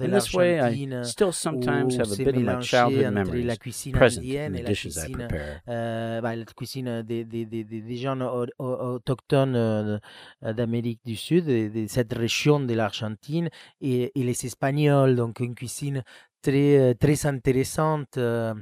In 0.00 0.10
this 0.10 0.34
way, 0.34 0.60
I 0.60 1.02
still 1.04 1.32
sometimes 1.32 1.96
have 1.96 2.12
a 2.12 2.16
bit 2.16 2.36
of 2.36 2.42
my 2.42 2.60
childhood 2.60 3.14
memories 3.14 3.56
present 3.92 4.26
in 4.26 4.52
the 4.52 4.62
dishes 4.62 4.98
I 4.98 5.08
prepare. 5.10 5.62
La 5.66 6.44
cuisine 6.54 7.02
des, 7.02 7.96
gens 7.96 8.20
autochtones 8.58 10.00
d'Amérique 10.42 11.00
du 11.04 11.16
Sud, 11.16 11.46
de 11.46 11.86
cette 11.88 12.12
région 12.12 12.60
de 12.60 12.73
l'Argentine 12.74 13.48
et, 13.80 14.12
les 14.14 14.46
Espagnols, 14.46 15.16
donc 15.16 15.40
une 15.40 15.54
cuisine 15.54 16.02
très, 16.44 16.78
euh, 16.78 16.94
très 16.94 17.26
intéressante 17.26 18.18
euh, 18.18 18.54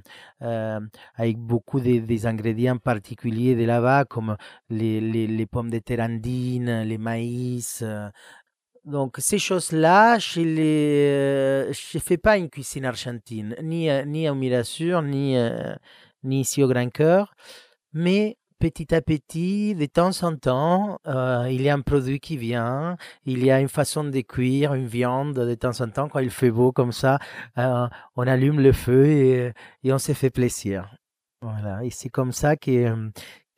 euh, 0.42 0.80
avec 1.16 1.38
beaucoup 1.38 1.80
de, 1.80 1.98
des 1.98 2.26
ingrédients 2.26 2.78
particuliers 2.78 3.54
de 3.56 3.64
là-bas 3.64 4.04
comme 4.04 4.36
les, 4.70 5.46
pommes 5.50 5.70
de 5.70 5.78
terre 5.78 6.00
andines, 6.00 6.82
les 6.82 6.98
maïs. 6.98 7.84
Donc 8.84 9.16
ces 9.18 9.38
choses-là, 9.38 10.18
je 10.18 10.40
ne 10.40 12.00
fais 12.00 12.18
pas 12.18 12.36
une 12.38 12.48
cuisine 12.50 12.84
argentine, 12.84 13.54
ni, 13.62 13.88
ni 14.06 14.28
au 14.28 14.34
Mirasur, 14.34 15.02
ni, 15.02 15.36
ni 16.24 16.40
ici 16.40 16.62
au 16.62 16.68
Grand 16.68 16.90
Cœur, 16.90 17.34
mais 17.92 18.38
petit 18.62 18.94
à 18.94 19.02
petit, 19.02 19.74
de 19.74 19.86
temps 19.86 20.22
en 20.22 20.36
temps, 20.36 21.00
euh, 21.08 21.48
il 21.50 21.62
y 21.62 21.68
a 21.68 21.74
un 21.74 21.80
produit 21.80 22.20
qui 22.20 22.36
vient, 22.36 22.96
il 23.24 23.44
y 23.44 23.50
a 23.50 23.58
une 23.58 23.68
façon 23.68 24.04
de 24.04 24.20
cuire 24.20 24.74
une 24.74 24.86
viande 24.86 25.34
de 25.34 25.54
temps 25.56 25.80
en 25.80 25.88
temps, 25.88 26.08
quand 26.08 26.20
il 26.20 26.30
fait 26.30 26.52
beau 26.52 26.70
comme 26.70 26.92
ça, 26.92 27.18
euh, 27.58 27.88
on 28.14 28.24
allume 28.24 28.60
le 28.60 28.72
feu 28.72 29.06
et, 29.06 29.52
on 29.92 29.98
se 29.98 30.12
fait 30.12 30.30
plaisir. 30.30 30.94
Voilà, 31.40 31.82
et 31.84 31.90
c'est 31.90 32.08
comme 32.08 32.30
ça 32.30 32.54
que, 32.54 33.10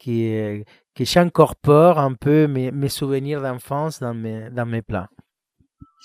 que, 0.02 0.64
que 0.94 1.04
j'incorpore 1.04 1.98
un 1.98 2.14
peu 2.14 2.46
mes, 2.46 2.70
mes 2.70 2.88
souvenirs 2.88 3.42
d'enfance 3.42 4.00
dans 4.00 4.14
mes, 4.14 4.48
dans 4.48 4.64
mes 4.64 4.80
plats. 4.80 5.10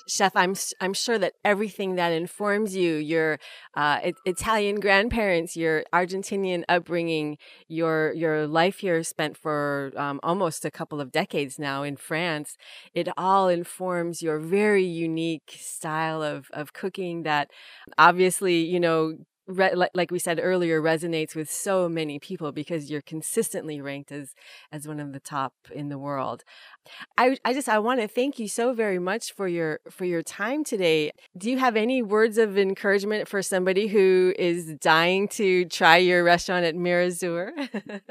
Chef 0.08 0.32
i'm 0.36 0.56
i'm 0.82 0.94
sure 0.94 1.18
that 1.18 1.34
everything 1.44 1.96
that 1.96 2.12
informs 2.12 2.76
you 2.76 2.96
your 2.96 3.40
uh, 3.76 4.00
italian 4.26 4.80
grandparents 4.80 5.56
your 5.56 5.84
argentinian 5.94 6.64
upbringing 6.70 7.38
your 7.68 8.14
your 8.14 8.48
life 8.48 8.80
here 8.80 9.04
spent 9.04 9.38
for 9.38 9.92
um, 9.96 10.20
almost 10.24 10.66
a 10.66 10.72
couple 10.72 11.00
of 11.02 11.12
decades 11.12 11.60
now 11.60 11.84
in 11.84 11.96
france 11.96 12.58
it 12.94 13.08
all 13.18 13.48
informs 13.48 14.22
your 14.22 14.40
very 14.40 14.86
unique 14.86 15.56
style 15.60 16.22
of 16.22 16.48
of 16.52 16.74
cooking 16.74 17.24
that 17.24 17.50
obviously 17.98 18.58
you 18.64 18.80
know 18.80 19.16
re- 19.50 19.74
like 19.94 20.12
we 20.12 20.20
said 20.20 20.40
earlier 20.42 20.82
resonates 20.82 21.36
with 21.36 21.52
so 21.52 21.90
many 21.90 22.20
people 22.20 22.52
because 22.52 22.90
you're 22.90 23.02
consistently 23.02 23.82
ranked 23.82 24.12
as 24.12 24.36
as 24.72 24.88
one 24.88 25.00
of 25.00 25.12
the 25.12 25.20
top 25.20 25.54
in 25.74 25.90
the 25.90 25.98
world. 25.98 26.44
I 27.18 27.38
i 27.44 27.54
just 27.54 27.68
i 27.68 27.80
want 27.80 28.00
to 28.00 28.08
thank 28.08 28.40
you 28.40 28.48
so 28.48 28.74
very 28.74 29.00
much 29.00 29.34
for 29.34 29.48
your 29.48 29.80
for 29.90 30.06
your 30.06 30.22
time 30.22 30.64
today. 30.64 31.12
Do 31.38 31.50
you 31.50 31.58
have 31.58 31.76
any 31.76 32.02
words 32.02 32.38
of 32.38 32.58
encouragement 32.58 33.28
for 33.28 33.42
somebody 33.42 33.88
who 33.88 34.34
is 34.38 34.76
dying 34.76 35.28
to 35.30 35.66
try 35.66 35.98
your 35.98 36.24
restaurant 36.24 36.66
at 36.66 36.76
mirazur? 36.76 37.52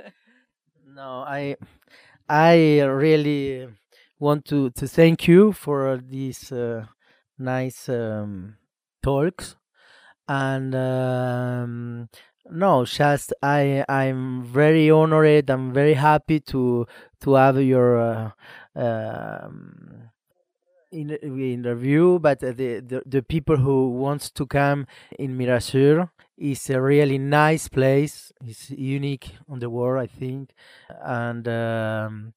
No 0.94 1.22
i 1.28 1.54
i 2.28 2.80
really 2.80 3.68
want 4.18 4.44
to 4.46 4.70
to 4.70 4.88
thank 4.88 5.28
you 5.28 5.52
for 5.52 5.96
these 5.96 6.50
uh, 6.50 6.86
nice 7.38 7.88
um, 7.88 8.56
talks 9.00 9.54
and 10.28 10.74
um, 10.74 12.08
No, 12.50 12.84
just 12.84 13.32
I 13.42 13.84
I'm 13.88 14.44
very 14.44 14.90
honored. 14.90 15.50
I'm 15.50 15.72
very 15.72 15.94
happy 15.94 16.40
to 16.52 16.86
to 17.20 17.34
have 17.34 17.60
your 17.62 17.98
uh, 18.00 18.30
um, 18.74 20.10
in, 20.92 21.10
interview. 21.10 22.18
But 22.18 22.40
the, 22.40 22.52
the 22.80 23.02
the 23.06 23.22
people 23.22 23.56
who 23.58 23.90
wants 23.90 24.30
to 24.32 24.46
come 24.46 24.86
in 25.18 25.36
Mirazur 25.38 26.10
is 26.38 26.70
a 26.70 26.80
really 26.80 27.18
nice 27.18 27.68
place. 27.68 28.32
It's 28.44 28.70
unique 28.70 29.36
on 29.48 29.58
the 29.60 29.70
world, 29.70 30.02
I 30.02 30.06
think, 30.06 30.52
and 31.04 31.46
um, 31.48 32.34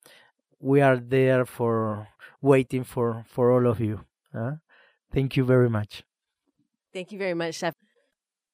we 0.59 0.81
are 0.81 0.97
there 0.97 1.45
for 1.45 2.07
waiting 2.41 2.83
for 2.83 3.25
for 3.27 3.51
all 3.51 3.67
of 3.67 3.79
you. 3.79 4.05
Uh, 4.33 4.55
thank 5.13 5.37
you 5.37 5.45
very 5.45 5.69
much. 5.69 6.03
Thank 6.93 7.11
you 7.11 7.17
very 7.17 7.33
much, 7.33 7.55
Chef. 7.55 7.73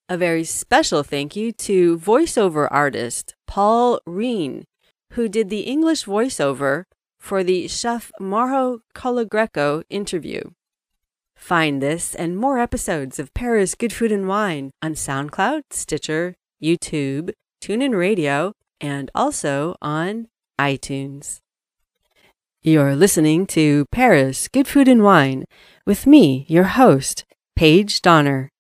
A 0.09 0.17
very 0.17 0.43
special 0.43 1.03
thank 1.03 1.35
you 1.35 1.51
to 1.51 1.97
voiceover 1.97 2.67
artist 2.71 3.35
Paul 3.45 3.99
Reen, 4.05 4.65
who 5.13 5.27
did 5.27 5.49
the 5.49 5.61
English 5.61 6.05
voiceover 6.05 6.83
for 7.19 7.43
the 7.43 7.67
Chef 7.67 8.11
Mauro 8.19 8.79
Colagreco 8.95 9.83
interview. 9.89 10.41
Find 11.35 11.81
this 11.81 12.15
and 12.15 12.37
more 12.37 12.57
episodes 12.59 13.19
of 13.19 13.33
Paris 13.33 13.75
Good 13.75 13.91
Food 13.91 14.11
and 14.11 14.27
Wine 14.27 14.71
on 14.81 14.93
SoundCloud, 14.93 15.63
Stitcher, 15.71 16.35
YouTube, 16.61 17.31
TuneIn 17.61 17.97
Radio, 17.97 18.53
and 18.79 19.11
also 19.13 19.75
on 19.81 20.27
iTunes. 20.59 21.39
You're 22.61 22.95
listening 22.95 23.45
to 23.47 23.85
Paris 23.91 24.47
Good 24.47 24.67
Food 24.67 24.87
and 24.87 25.03
Wine 25.03 25.45
with 25.85 26.07
me, 26.07 26.45
your 26.49 26.65
host, 26.65 27.23
Paige 27.57 28.03
Donner. 28.03 28.51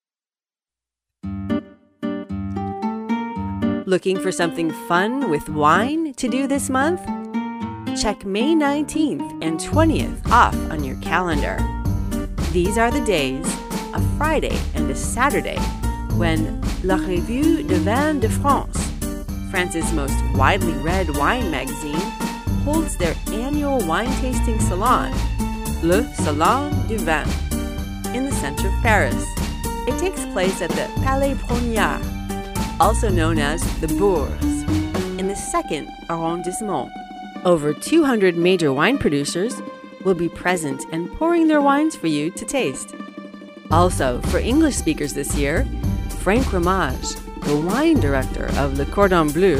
Looking 3.85 4.19
for 4.19 4.31
something 4.31 4.71
fun 4.87 5.29
with 5.29 5.47
wine 5.49 6.15
to 6.15 6.27
do 6.27 6.47
this 6.47 6.67
month? 6.67 7.01
Check 8.01 8.25
May 8.25 8.55
19th 8.55 9.45
and 9.45 9.59
20th 9.59 10.27
off 10.31 10.55
on 10.71 10.83
your 10.83 10.99
calendar. 11.01 11.59
These 12.51 12.79
are 12.79 12.89
the 12.89 13.05
days, 13.05 13.45
a 13.93 14.01
Friday 14.17 14.59
and 14.73 14.89
a 14.89 14.95
Saturday, 14.95 15.59
when 16.17 16.59
La 16.83 16.95
Revue 16.95 17.61
de 17.61 17.75
Vin 17.75 18.19
de 18.19 18.29
France, 18.29 18.83
France's 19.51 19.93
most 19.93 20.17
widely 20.33 20.73
read 20.73 21.15
wine 21.15 21.51
magazine, 21.51 22.11
holds 22.65 22.97
their 22.97 23.13
annual 23.27 23.77
wine 23.85 24.11
tasting 24.21 24.59
salon, 24.59 25.13
Le 25.83 26.03
Salon 26.15 26.71
du 26.87 26.97
Vin, 26.97 27.46
in 28.15 28.25
the 28.25 28.31
center 28.31 28.67
of 28.67 28.73
Paris. 28.81 29.25
It 29.87 29.97
takes 29.99 30.25
place 30.27 30.61
at 30.61 30.69
the 30.71 30.89
Palais 31.03 31.35
Brongniart, 31.35 32.79
also 32.79 33.09
known 33.09 33.39
as 33.39 33.61
the 33.79 33.87
Bourse, 33.87 34.43
in 35.19 35.27
the 35.27 35.35
second 35.35 35.89
arrondissement. 36.09 36.91
Over 37.45 37.73
200 37.73 38.35
major 38.35 38.73
wine 38.73 38.97
producers 38.97 39.61
will 40.03 40.15
be 40.15 40.29
present 40.29 40.83
and 40.91 41.11
pouring 41.13 41.47
their 41.47 41.61
wines 41.61 41.95
for 41.95 42.07
you 42.07 42.29
to 42.31 42.45
taste. 42.45 42.95
Also, 43.71 44.21
for 44.23 44.39
English 44.39 44.75
speakers 44.75 45.13
this 45.13 45.35
year, 45.35 45.65
Franck 46.19 46.51
Ramage, 46.51 47.15
the 47.43 47.57
wine 47.65 47.99
director 47.99 48.47
of 48.57 48.77
Le 48.77 48.85
Cordon 48.85 49.29
Bleu, 49.29 49.57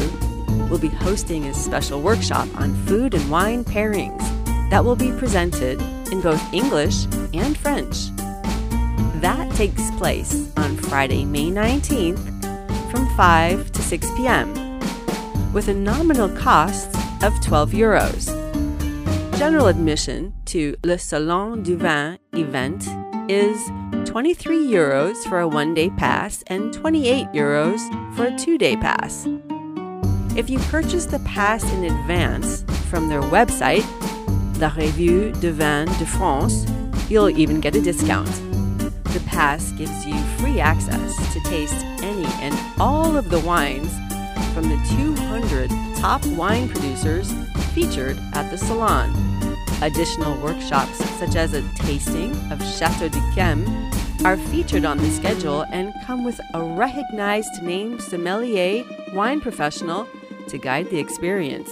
will 0.70 0.80
be 0.80 0.90
hosting 0.90 1.46
a 1.46 1.54
special 1.54 2.02
workshop 2.02 2.48
on 2.56 2.76
food 2.86 3.14
and 3.14 3.30
wine 3.30 3.64
pairings 3.64 4.22
that 4.70 4.84
will 4.84 4.96
be 4.96 5.12
presented 5.14 5.82
in 6.12 6.22
both 6.22 6.42
English 6.54 7.06
and 7.34 7.58
French. 7.58 8.10
That 9.22 9.52
takes 9.56 9.90
place 9.98 10.52
on 10.58 10.78
Friday, 10.78 11.26
May 11.26 11.50
19th 11.50 12.92
from 12.92 13.08
5 13.18 13.72
to 13.72 13.82
6 13.82 14.12
p.m. 14.16 14.54
with 15.52 15.70
a 15.70 15.74
nominal 15.74 16.30
cost 16.30 16.96
of 17.24 17.34
12 17.42 17.72
euros. 17.72 18.28
General 19.40 19.68
admission 19.68 20.36
to 20.46 20.76
Le 20.84 21.00
Salon 21.00 21.64
du 21.64 21.78
Vin 21.78 22.20
event 22.34 22.88
is 23.28 23.58
23 24.06 24.64
euros 24.68 25.16
for 25.28 25.40
a 25.40 25.48
one 25.48 25.74
day 25.74 25.90
pass 25.90 26.44
and 26.46 26.72
28 26.72 27.26
euros 27.34 27.80
for 28.16 28.26
a 28.26 28.38
two 28.38 28.60
day 28.60 28.76
pass. 28.78 29.28
If 30.38 30.48
you 30.48 30.60
purchase 30.70 31.08
the 31.08 31.20
pass 31.26 31.64
in 31.74 31.86
advance 31.86 32.64
from 32.92 33.10
their 33.10 33.22
website, 33.22 33.86
La 34.60 34.72
Revue 34.76 35.32
de 35.42 35.52
Vin 35.52 35.88
de 35.98 36.06
France, 36.06 36.68
you'll 37.10 37.32
even 37.32 37.60
get 37.60 37.76
a 37.76 37.82
discount. 37.82 38.47
The 39.14 39.24
pass 39.26 39.72
gives 39.72 40.06
you 40.06 40.18
free 40.38 40.60
access 40.60 41.16
to 41.34 41.40
taste 41.42 41.86
any 42.02 42.26
and 42.42 42.56
all 42.80 43.16
of 43.16 43.30
the 43.30 43.40
wines 43.40 43.92
from 44.54 44.70
the 44.70 44.78
200 44.98 45.70
top 45.98 46.26
wine 46.28 46.68
producers 46.70 47.32
featured 47.74 48.18
at 48.34 48.50
the 48.52 48.58
salon. 48.58 49.14
Additional 49.82 50.36
workshops, 50.42 50.98
such 51.20 51.36
as 51.36 51.54
a 51.54 51.62
tasting 51.76 52.36
of 52.52 52.64
Chateau 52.64 53.08
d'Yquem, 53.08 53.66
are 54.26 54.38
featured 54.38 54.84
on 54.84 54.98
the 54.98 55.10
schedule 55.12 55.62
and 55.72 55.94
come 56.06 56.24
with 56.24 56.40
a 56.54 56.64
recognized 56.64 57.62
name 57.62 58.00
sommelier 58.00 58.84
wine 59.14 59.40
professional 59.40 60.08
to 60.48 60.58
guide 60.58 60.90
the 60.90 61.00
experience. 61.00 61.70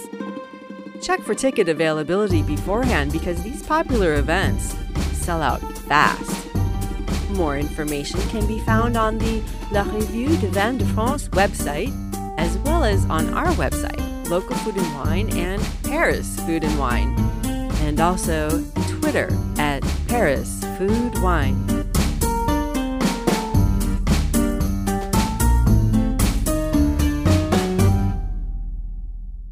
Check 1.02 1.20
for 1.20 1.34
ticket 1.34 1.68
availability 1.68 2.42
beforehand 2.42 3.12
because 3.12 3.42
these 3.42 3.62
popular 3.62 4.14
events 4.14 4.76
sell 5.12 5.42
out 5.42 5.60
fast. 5.78 6.55
More 7.30 7.58
information 7.58 8.20
can 8.28 8.46
be 8.46 8.60
found 8.60 8.96
on 8.96 9.18
the 9.18 9.42
La 9.72 9.82
Revue 9.82 10.36
de 10.38 10.48
Vin 10.48 10.78
de 10.78 10.86
France 10.86 11.28
website, 11.30 11.92
as 12.38 12.56
well 12.58 12.84
as 12.84 13.04
on 13.06 13.34
our 13.34 13.48
website, 13.54 14.28
Local 14.28 14.56
Food 14.56 14.76
and 14.76 14.94
Wine 14.94 15.36
and 15.36 15.62
Paris 15.82 16.38
Food 16.40 16.62
and 16.62 16.78
Wine, 16.78 17.18
and 17.82 18.00
also 18.00 18.64
Twitter 18.88 19.28
at 19.58 19.82
Paris 20.06 20.62
Food 20.78 21.18
Wine. 21.20 21.66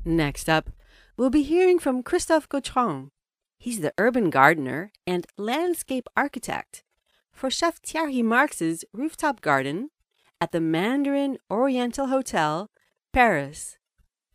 Next 0.05 0.49
up, 0.49 0.71
we'll 1.17 1.31
be 1.31 1.43
hearing 1.43 1.81
from 1.81 2.05
Christophe 2.05 2.49
Gautran. 2.49 3.09
He's 3.59 3.81
the 3.81 3.93
urban 3.99 4.31
gardener 4.31 4.93
and 5.07 5.27
landscape 5.37 6.09
architect 6.17 6.84
for 7.35 7.51
Chef 7.51 7.79
Thierry 7.85 8.23
Marx's 8.23 8.85
rooftop 8.93 9.41
garden 9.41 9.91
at 10.41 10.53
the 10.53 10.61
Mandarin 10.61 11.37
Oriental 11.51 12.07
Hotel, 12.07 12.71
Paris. 13.13 13.77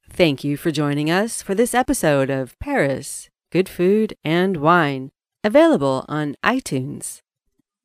Thank 0.09 0.43
you 0.43 0.57
for 0.57 0.69
joining 0.69 1.09
us 1.09 1.41
for 1.41 1.55
this 1.55 1.73
episode 1.73 2.29
of 2.29 2.59
Paris 2.59 3.29
Good 3.51 3.69
Food 3.69 4.15
and 4.23 4.57
Wine, 4.57 5.11
available 5.43 6.05
on 6.07 6.35
iTunes. 6.43 7.21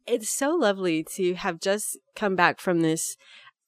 It's 0.07 0.29
so 0.29 0.51
lovely 0.51 1.05
to 1.15 1.35
have 1.35 1.61
just 1.61 1.99
come 2.15 2.37
back 2.37 2.61
from 2.61 2.81
this 2.81 3.17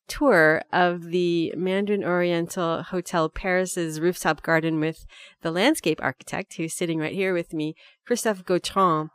tour 0.08 0.62
of 0.72 1.04
the 1.04 1.52
Mandarin 1.56 2.04
Oriental 2.04 2.82
Hotel 2.82 3.28
Paris's 3.28 4.00
rooftop 4.00 4.42
garden 4.42 4.80
with 4.80 5.06
the 5.42 5.50
landscape 5.50 6.00
architect 6.02 6.54
who's 6.54 6.74
sitting 6.74 6.98
right 6.98 7.14
here 7.14 7.34
with 7.34 7.52
me, 7.52 7.74
Christophe 8.06 8.44
Gautran. 8.44 9.10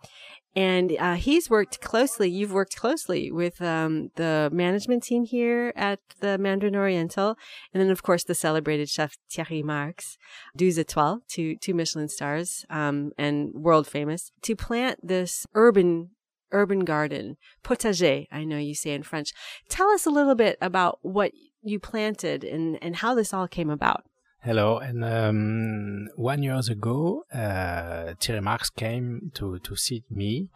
And 0.55 0.95
uh, 0.99 1.13
he's 1.15 1.49
worked 1.49 1.79
closely, 1.79 2.29
you've 2.29 2.51
worked 2.51 2.75
closely 2.75 3.31
with 3.31 3.61
um, 3.61 4.11
the 4.15 4.49
management 4.51 5.03
team 5.03 5.23
here 5.23 5.71
at 5.75 5.99
the 6.19 6.37
Mandarin 6.37 6.75
Oriental. 6.75 7.37
And 7.73 7.81
then, 7.81 7.89
of 7.89 8.03
course, 8.03 8.25
the 8.25 8.35
celebrated 8.35 8.89
chef 8.89 9.15
Thierry 9.29 9.63
Marx, 9.63 10.17
deux 10.55 10.77
étoiles, 10.77 11.21
two, 11.27 11.55
two 11.55 11.73
Michelin 11.73 12.09
stars, 12.09 12.65
um, 12.69 13.11
and 13.17 13.53
world 13.53 13.87
famous, 13.87 14.31
to 14.41 14.55
plant 14.55 14.99
this 15.07 15.45
urban 15.53 16.11
urban 16.53 16.81
garden, 16.81 17.37
potager, 17.63 18.27
I 18.29 18.43
know 18.43 18.57
you 18.57 18.75
say 18.75 18.93
in 18.93 19.03
French. 19.03 19.31
Tell 19.69 19.87
us 19.89 20.05
a 20.05 20.09
little 20.09 20.35
bit 20.35 20.57
about 20.61 20.99
what 21.01 21.31
you 21.61 21.79
planted 21.79 22.43
and, 22.43 22.77
and 22.81 22.97
how 22.97 23.15
this 23.15 23.33
all 23.33 23.47
came 23.47 23.69
about. 23.69 24.03
Hello, 24.43 24.79
and 24.79 25.05
um, 25.05 26.07
one 26.15 26.41
years 26.41 26.67
ago, 26.67 27.25
uh, 27.31 28.15
Thierry 28.19 28.41
Marx 28.41 28.71
came 28.71 29.29
to 29.35 29.59
to 29.59 29.75
see 29.75 30.03
me 30.09 30.49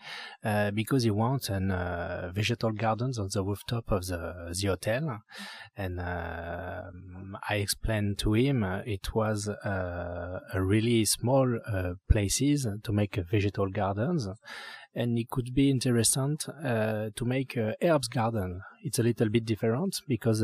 uh, 0.43 0.71
because 0.71 1.03
he 1.03 1.11
wants 1.11 1.49
an 1.49 1.69
uh, 1.69 2.31
vegetable 2.33 2.73
gardens 2.73 3.19
on 3.19 3.29
the 3.31 3.43
rooftop 3.43 3.91
of 3.91 4.07
the 4.07 4.51
the 4.59 4.69
hotel, 4.69 5.19
and 5.77 5.99
uh, 5.99 6.81
I 7.47 7.57
explained 7.57 8.17
to 8.23 8.33
him 8.33 8.63
uh, 8.63 8.79
it 8.87 9.13
was 9.13 9.47
uh, 9.47 10.39
a 10.51 10.59
really 10.59 11.05
small 11.05 11.59
places 12.09 12.67
to 12.81 12.91
make 12.91 13.19
vegetable 13.29 13.69
gardens, 13.69 14.27
and 14.95 15.19
it 15.19 15.29
could 15.29 15.53
be 15.53 15.69
interesting 15.69 16.37
to 16.39 17.23
make 17.23 17.55
a 17.55 17.75
herbs 17.83 18.07
garden. 18.07 18.61
It's 18.83 18.97
a 18.97 19.03
little 19.03 19.29
bit 19.29 19.45
different 19.45 20.01
because 20.07 20.43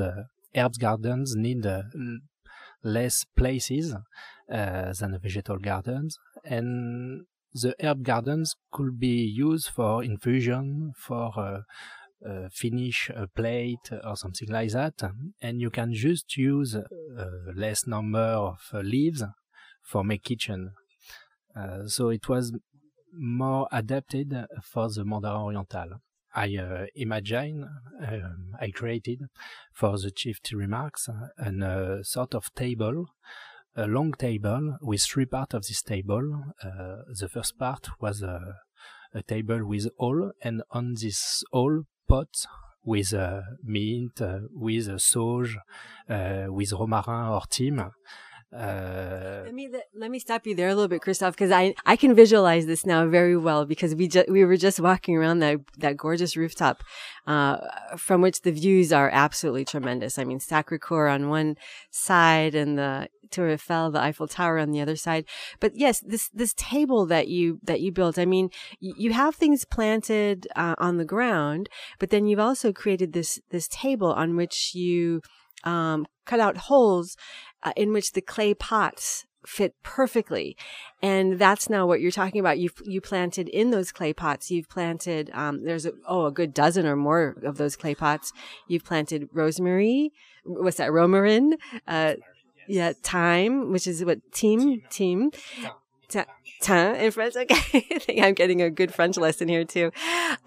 herbs 0.56 0.78
gardens 0.78 1.36
need 1.36 1.66
less 2.84 3.26
places 3.36 3.94
uh, 3.94 4.94
than 4.94 5.20
vegetable 5.22 5.60
gardens, 5.60 6.18
and 6.44 7.26
the 7.54 7.76
herb 7.82 8.04
gardens 8.04 8.56
could 8.72 9.00
be 9.00 9.24
used 9.24 9.70
for 9.70 10.04
infusion, 10.04 10.94
for 10.96 11.32
uh, 11.38 11.62
uh, 12.28 12.50
finish 12.52 13.10
a 13.10 13.28
plate 13.28 13.90
or 14.04 14.16
something 14.16 14.50
like 14.50 14.72
that, 14.72 15.02
and 15.42 15.60
you 15.60 15.70
can 15.70 15.94
just 15.94 16.38
use 16.38 16.76
a 16.76 16.86
less 17.56 17.88
number 17.88 18.20
of 18.20 18.60
leaves 18.74 19.24
for 19.82 20.04
make 20.04 20.24
kitchen. 20.24 20.72
so 21.88 22.10
it 22.10 22.30
was 22.30 22.54
more 23.14 23.68
adapted 23.72 24.34
for 24.64 24.90
the 24.90 25.04
Mandarin 25.04 25.42
Oriental. 25.42 26.02
I 26.34 26.56
uh, 26.56 26.86
imagine, 26.96 27.68
um, 28.08 28.56
I 28.60 28.72
created 28.72 29.24
for 29.74 29.98
the 29.98 30.12
chief 30.12 30.40
remarks 30.54 31.10
a 31.10 31.50
uh, 31.50 32.04
sort 32.04 32.36
of 32.36 32.54
table, 32.56 33.06
a 33.76 33.86
long 33.88 34.14
table 34.14 34.78
with 34.82 35.02
three 35.02 35.26
parts 35.26 35.54
of 35.54 35.68
this 35.68 35.82
table. 35.82 36.44
Uh, 36.64 37.04
the 37.20 37.28
first 37.28 37.58
part 37.58 37.90
was 38.00 38.22
a, 38.22 38.56
a, 39.14 39.22
table 39.24 39.66
with 39.66 39.90
all, 39.98 40.32
and 40.42 40.64
on 40.72 40.94
this 40.94 41.44
all 41.52 41.84
pot 42.08 42.46
with 42.84 43.14
uh, 43.14 43.42
mint, 43.64 44.22
uh, 44.22 44.40
with 44.54 44.88
uh, 44.88 44.98
sauge, 44.98 45.58
with 46.08 46.72
romarin 46.72 47.30
or 47.30 47.42
thyme. 47.50 47.92
Uh, 48.54 49.44
let 49.46 49.54
me 49.54 49.70
let 49.96 50.12
me 50.12 50.20
stop 50.20 50.46
you 50.46 50.54
there 50.54 50.68
a 50.68 50.76
little 50.76 50.90
bit, 50.90 51.02
Christophe, 51.02 51.36
because 51.36 51.52
I 51.52 51.74
I 51.86 51.96
can 51.96 52.14
visualize 52.14 52.66
this 52.66 52.86
now 52.86 53.08
very 53.08 53.38
well 53.38 53.66
because 53.66 53.96
we 53.96 54.10
just 54.10 54.30
we 54.30 54.44
were 54.44 54.58
just 54.58 54.80
walking 54.80 55.16
around 55.16 55.40
that 55.40 55.60
that 55.78 55.96
gorgeous 55.96 56.36
rooftop, 56.36 56.84
uh, 57.28 57.58
from 57.96 58.20
which 58.22 58.42
the 58.42 58.52
views 58.52 58.92
are 58.92 59.10
absolutely 59.14 59.64
tremendous. 59.64 60.20
I 60.20 60.26
mean, 60.26 60.42
Sacre 60.42 60.78
Coeur 60.78 61.08
on 61.08 61.30
one 61.30 61.56
side 61.92 62.54
and 62.54 62.78
the 62.78 63.08
Tour 63.30 63.52
Eiffel, 63.52 63.90
the 63.90 64.02
Eiffel 64.02 64.28
Tower 64.28 64.60
on 64.60 64.72
the 64.72 64.82
other 64.82 64.98
side. 64.98 65.24
But 65.62 65.76
yes, 65.76 66.02
this 66.02 66.28
this 66.34 66.54
table 66.56 67.06
that 67.06 67.30
you 67.30 67.60
that 67.64 67.80
you 67.80 67.94
built. 67.94 68.20
I 68.20 68.26
mean, 68.26 68.50
you 68.82 69.14
have 69.14 69.36
things 69.36 69.64
planted 69.64 70.48
uh, 70.58 70.76
on 70.78 70.98
the 70.98 71.06
ground, 71.06 71.70
but 72.00 72.10
then 72.10 72.28
you've 72.28 72.40
also 72.40 72.74
created 72.74 73.14
this 73.14 73.40
this 73.50 73.70
table 73.70 74.12
on 74.12 74.36
which 74.36 74.76
you 74.76 75.22
um, 75.64 76.06
cut 76.26 76.40
out 76.40 76.58
holes 76.58 77.18
uh, 77.64 77.74
in 77.76 77.94
which 77.94 78.14
the 78.14 78.22
clay 78.22 78.54
pots 78.54 79.26
fit 79.46 79.76
perfectly. 79.84 80.56
And 81.02 81.40
that's 81.40 81.70
now 81.70 81.88
what 81.88 82.00
you're 82.00 82.12
talking 82.12 82.40
about. 82.40 82.60
You've, 82.60 82.80
you 82.86 83.02
planted 83.02 83.50
in 83.50 83.72
those 83.72 83.92
clay 83.92 84.14
pots. 84.14 84.52
You've 84.52 84.70
planted, 84.70 85.32
um, 85.34 85.64
there's 85.64 85.86
a, 85.86 85.94
oh, 86.08 86.28
a 86.28 86.32
good 86.32 86.54
dozen 86.54 86.86
or 86.86 86.96
more 86.96 87.36
of 87.44 87.58
those 87.58 87.76
clay 87.76 87.96
pots. 87.96 88.32
You've 88.68 88.86
planted 88.86 89.30
rosemary. 89.34 90.14
What's 90.44 90.78
that? 90.78 90.90
Romarin? 90.90 91.54
Uh, 91.88 92.16
yeah, 92.68 92.94
thyme, 93.02 93.72
which 93.72 93.88
is 93.88 94.06
what 94.06 94.32
team, 94.32 94.84
team. 94.90 95.32
Tin 96.62 96.96
in 96.96 97.12
French. 97.12 97.36
Okay. 97.36 97.88
I 97.96 98.00
think 98.00 98.22
I'm 98.22 98.34
getting 98.34 98.62
a 98.62 98.70
good 98.70 98.94
French 98.94 99.18
lesson 99.18 99.48
here 99.48 99.66
too. 99.66 99.92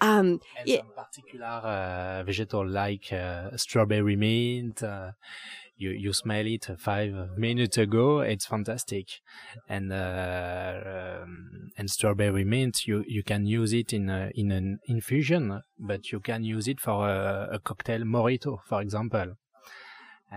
Um, 0.00 0.40
and 0.58 0.66
yeah. 0.66 0.78
some 0.78 1.04
particular 1.04 1.46
uh, 1.46 2.22
vegetable 2.24 2.68
like 2.68 3.12
uh, 3.12 3.56
strawberry 3.56 4.16
mint, 4.16 4.82
uh, 4.82 5.12
you 5.76 5.90
you 5.90 6.12
smell 6.12 6.46
it 6.46 6.66
five 6.78 7.12
minutes 7.36 7.78
ago. 7.78 8.20
It's 8.20 8.46
fantastic, 8.46 9.20
and 9.68 9.92
uh, 9.92 11.22
um, 11.22 11.70
and 11.76 11.90
strawberry 11.90 12.44
mint. 12.44 12.86
You 12.86 13.04
you 13.06 13.22
can 13.22 13.46
use 13.46 13.72
it 13.72 13.92
in 13.92 14.08
a, 14.08 14.30
in 14.34 14.52
an 14.52 14.78
infusion, 14.86 15.62
but 15.78 16.12
you 16.12 16.20
can 16.20 16.44
use 16.44 16.68
it 16.68 16.80
for 16.80 17.08
a, 17.08 17.48
a 17.52 17.58
cocktail 17.58 18.00
mojito, 18.00 18.58
for 18.68 18.80
example. 18.80 19.34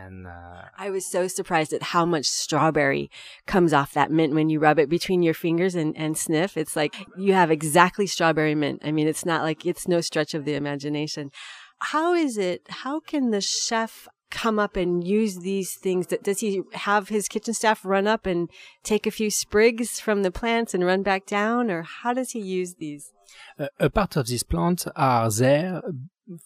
And 0.05 0.27
uh, 0.27 0.63
I 0.77 0.89
was 0.89 1.05
so 1.05 1.27
surprised 1.27 1.73
at 1.73 1.81
how 1.81 2.05
much 2.05 2.25
strawberry 2.25 3.09
comes 3.45 3.73
off 3.73 3.93
that 3.93 4.11
mint 4.11 4.33
when 4.33 4.49
you 4.49 4.59
rub 4.59 4.79
it 4.79 4.89
between 4.89 5.23
your 5.23 5.33
fingers 5.33 5.75
and, 5.75 5.97
and 5.97 6.17
sniff. 6.17 6.57
It's 6.57 6.75
like 6.75 6.95
you 7.17 7.33
have 7.33 7.49
exactly 7.49 8.05
strawberry 8.05 8.55
mint. 8.55 8.81
I 8.85 8.91
mean, 8.91 9.07
it's 9.07 9.25
not 9.25 9.41
like 9.41 9.65
it's 9.65 9.87
no 9.87 10.01
stretch 10.01 10.33
of 10.33 10.45
the 10.45 10.53
imagination. 10.53 11.31
How 11.79 12.13
is 12.13 12.37
it? 12.37 12.61
How 12.69 12.99
can 12.99 13.31
the 13.31 13.41
chef 13.41 14.07
come 14.29 14.59
up 14.59 14.75
and 14.75 15.07
use 15.07 15.37
these 15.37 15.75
things? 15.75 16.07
Does 16.07 16.39
he 16.39 16.61
have 16.73 17.09
his 17.09 17.27
kitchen 17.27 17.53
staff 17.53 17.83
run 17.83 18.07
up 18.07 18.25
and 18.25 18.49
take 18.83 19.07
a 19.07 19.11
few 19.11 19.31
sprigs 19.31 19.99
from 19.99 20.23
the 20.23 20.31
plants 20.31 20.73
and 20.73 20.85
run 20.85 21.01
back 21.01 21.25
down, 21.25 21.71
or 21.71 21.81
how 21.83 22.13
does 22.13 22.31
he 22.31 22.39
use 22.39 22.75
these? 22.75 23.11
Uh, 23.57 23.67
a 23.79 23.89
part 23.89 24.15
of 24.15 24.27
these 24.27 24.43
plants 24.43 24.87
are 24.95 25.31
there 25.31 25.81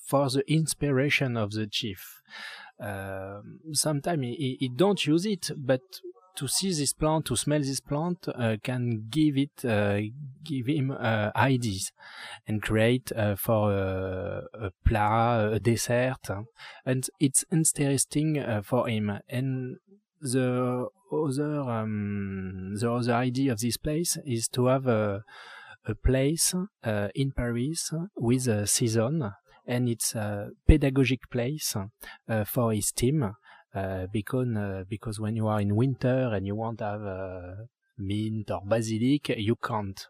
for 0.08 0.30
the 0.30 0.44
inspiration 0.52 1.36
of 1.36 1.52
the 1.52 1.68
chief. 1.68 2.22
Uh, 2.82 3.41
sometimes 3.74 4.24
he, 4.24 4.58
he, 4.60 4.70
don't 4.70 5.06
use 5.06 5.26
it, 5.26 5.52
but 5.56 5.82
to 6.36 6.48
see 6.48 6.72
this 6.74 6.94
plant, 6.94 7.26
to 7.26 7.36
smell 7.36 7.60
this 7.60 7.80
plant, 7.80 8.28
uh, 8.28 8.58
can 8.63 9.08
give 9.10 9.38
it, 9.38 9.65
uh, 9.65 10.00
give 10.44 10.67
him 10.67 10.91
uh, 10.91 11.32
ideas 11.36 11.91
and 12.48 12.62
create 12.62 13.12
uh, 13.15 13.36
for 13.36 13.72
a, 13.72 14.44
a 14.54 14.72
plat, 14.86 15.54
a 15.54 15.60
dessert, 15.60 16.30
and 16.86 17.10
it's 17.20 17.44
interesting 17.52 18.39
uh, 18.39 18.62
for 18.63 18.88
him. 18.88 19.20
And 19.30 19.78
the 20.22 20.88
other, 21.12 21.60
um, 21.60 22.76
the 22.80 22.91
other 22.91 23.13
idea 23.13 23.52
of 23.52 23.60
this 23.60 23.78
place 23.78 24.17
is 24.26 24.48
to 24.50 24.67
have 24.67 24.88
a, 24.88 25.24
a 25.86 25.96
place 25.96 26.54
uh, 26.84 27.10
in 27.13 27.32
Paris 27.32 27.91
with 28.15 28.48
a 28.48 28.67
season, 28.67 29.32
and 29.65 29.89
it's 29.89 30.15
a 30.15 30.50
pedagogic 30.67 31.30
place 31.30 31.76
for 32.45 32.74
his 32.74 32.91
team 32.91 33.34
uh, 33.74 34.06
because 34.12 34.47
uh, 34.58 34.84
because 34.89 35.17
when 35.17 35.36
you 35.38 35.47
are 35.47 35.62
in 35.62 35.76
winter 35.76 36.34
and 36.34 36.45
you 36.45 36.56
want 36.56 36.80
to 36.80 36.84
have 36.84 37.02
uh, 37.02 37.56
mint 37.97 38.52
or 38.52 38.62
basilic, 38.65 39.30
you 39.30 39.56
can't. 39.56 40.08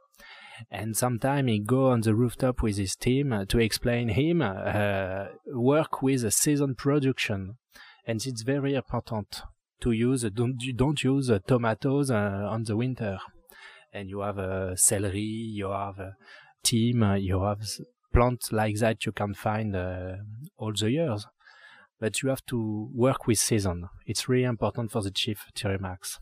And 0.72 0.98
sometimes 0.98 1.50
he 1.50 1.60
go 1.60 1.92
on 1.92 2.02
the 2.02 2.16
rooftop 2.16 2.64
with 2.64 2.78
his 2.78 2.96
team 2.96 3.32
uh, 3.32 3.46
to 3.46 3.60
explain 3.60 4.10
him 4.10 4.42
uh, 4.42 5.26
work 5.48 6.02
with 6.02 6.24
a 6.24 6.32
season 6.32 6.74
production, 6.74 7.58
and 8.08 8.26
it's 8.26 8.42
very 8.42 8.74
important 8.74 9.44
to 9.82 9.92
use 9.92 10.24
don't 10.34 10.60
don't 10.76 11.04
use 11.04 11.32
tomatoes 11.48 12.10
on 12.10 12.64
the 12.64 12.76
winter, 12.76 13.20
and 13.94 14.10
you 14.10 14.22
have 14.22 14.40
a 14.40 14.76
celery, 14.76 15.20
you 15.20 15.70
have 15.70 16.00
a 16.00 16.16
thyme, 16.64 17.18
you 17.18 17.44
have 17.44 17.62
plants 18.14 18.52
like 18.52 18.78
that 18.78 19.06
you 19.06 19.12
can 19.12 19.34
find 19.34 19.76
uh, 19.76 20.16
all 20.58 20.74
the 20.74 20.92
years 20.92 21.28
but 22.02 22.22
you 22.22 22.30
have 22.30 22.44
to 22.48 22.90
work 22.94 23.28
with 23.28 23.38
season. 23.38 23.88
It's 24.08 24.28
really 24.28 24.46
important 24.46 24.92
for 24.92 25.04
the 25.04 25.12
chief 25.12 25.46
Thierry 25.56 25.78
Marx. 25.78 26.20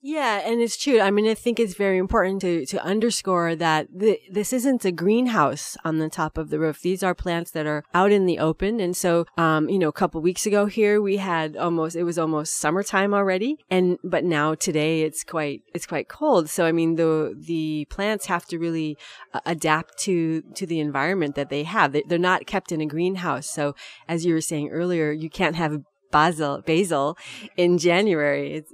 Yeah, 0.00 0.42
and 0.44 0.60
it's 0.60 0.76
true. 0.76 1.00
I 1.00 1.10
mean, 1.10 1.26
I 1.26 1.34
think 1.34 1.58
it's 1.58 1.74
very 1.74 1.98
important 1.98 2.40
to, 2.42 2.64
to 2.66 2.84
underscore 2.84 3.56
that 3.56 3.88
the, 3.92 4.20
this 4.30 4.52
isn't 4.52 4.84
a 4.84 4.92
greenhouse 4.92 5.76
on 5.84 5.98
the 5.98 6.08
top 6.08 6.38
of 6.38 6.50
the 6.50 6.60
roof. 6.60 6.80
These 6.80 7.02
are 7.02 7.16
plants 7.16 7.50
that 7.50 7.66
are 7.66 7.82
out 7.92 8.12
in 8.12 8.24
the 8.24 8.38
open. 8.38 8.78
And 8.78 8.96
so, 8.96 9.26
um, 9.36 9.68
you 9.68 9.76
know, 9.76 9.88
a 9.88 9.92
couple 9.92 10.20
weeks 10.20 10.46
ago 10.46 10.66
here, 10.66 11.02
we 11.02 11.16
had 11.16 11.56
almost, 11.56 11.96
it 11.96 12.04
was 12.04 12.16
almost 12.16 12.58
summertime 12.58 13.12
already. 13.12 13.58
And, 13.70 13.98
but 14.04 14.22
now 14.22 14.54
today 14.54 15.02
it's 15.02 15.24
quite, 15.24 15.62
it's 15.74 15.86
quite 15.86 16.08
cold. 16.08 16.48
So, 16.48 16.64
I 16.64 16.70
mean, 16.70 16.94
the, 16.94 17.34
the 17.36 17.88
plants 17.90 18.26
have 18.26 18.46
to 18.46 18.58
really 18.58 18.96
uh, 19.34 19.40
adapt 19.46 19.98
to, 20.00 20.42
to 20.54 20.64
the 20.64 20.78
environment 20.78 21.34
that 21.34 21.50
they 21.50 21.64
have. 21.64 21.90
They, 21.90 22.04
they're 22.06 22.18
not 22.18 22.46
kept 22.46 22.70
in 22.70 22.80
a 22.80 22.86
greenhouse. 22.86 23.50
So 23.50 23.74
as 24.06 24.24
you 24.24 24.32
were 24.32 24.40
saying 24.40 24.68
earlier, 24.68 25.10
you 25.10 25.28
can't 25.28 25.56
have 25.56 25.82
basil, 26.12 26.62
basil 26.64 27.18
in 27.56 27.78
January. 27.78 28.54
It's, 28.54 28.72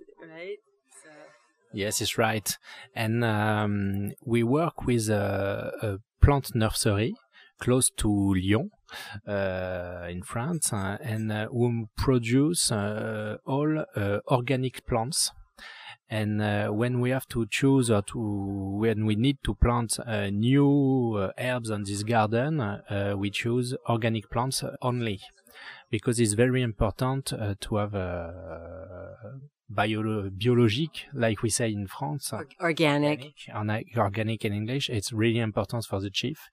Yes, 1.75 2.01
it's 2.01 2.17
right. 2.17 2.57
And 2.95 3.25
um, 3.25 4.13
we 4.25 4.45
work 4.45 4.87
with 4.87 5.09
a, 5.09 5.73
a, 5.83 5.99
plant 6.25 6.55
nursery 6.55 7.15
close 7.59 7.91
to 7.91 8.09
Lyon 8.09 8.71
uh, 9.29 10.07
in 10.09 10.23
France 10.23 10.73
uh, 10.73 10.97
and 11.03 11.31
uh, 11.31 11.49
who 11.49 11.89
produce 11.97 12.71
uh, 12.71 13.37
all 13.45 13.85
uh, 13.97 14.21
organic 14.29 14.87
plants. 14.87 15.33
And 16.09 16.41
uh, 16.41 16.69
when 16.69 17.01
we 17.01 17.11
have 17.11 17.27
to 17.29 17.45
choose 17.51 17.91
or 17.91 18.03
to 18.03 18.19
when 18.79 19.05
we 19.05 19.17
need 19.17 19.39
to 19.43 19.55
plant 19.55 19.99
new 20.33 21.31
herbs 21.37 21.71
on 21.71 21.83
this 21.83 22.05
garden, 22.05 22.63
we 23.19 23.31
choose 23.31 23.75
organic 23.89 24.31
plants 24.31 24.63
only 24.81 25.21
because 25.91 26.21
it's 26.21 26.35
very 26.35 26.63
important 26.63 27.33
to 27.61 27.77
have 27.77 27.95
a 27.95 29.41
bio 29.69 30.31
biologique, 30.31 31.07
like 31.15 31.43
we 31.43 31.51
say 31.51 31.73
in 31.73 31.87
France. 31.87 32.33
Organic. 32.61 33.35
Organic, 33.49 33.97
organic 33.97 34.45
in 34.45 34.53
English. 34.53 34.91
It's 34.91 35.13
really 35.13 35.39
important 35.39 35.87
for 35.87 36.01
the 36.01 36.11
chief. 36.11 36.51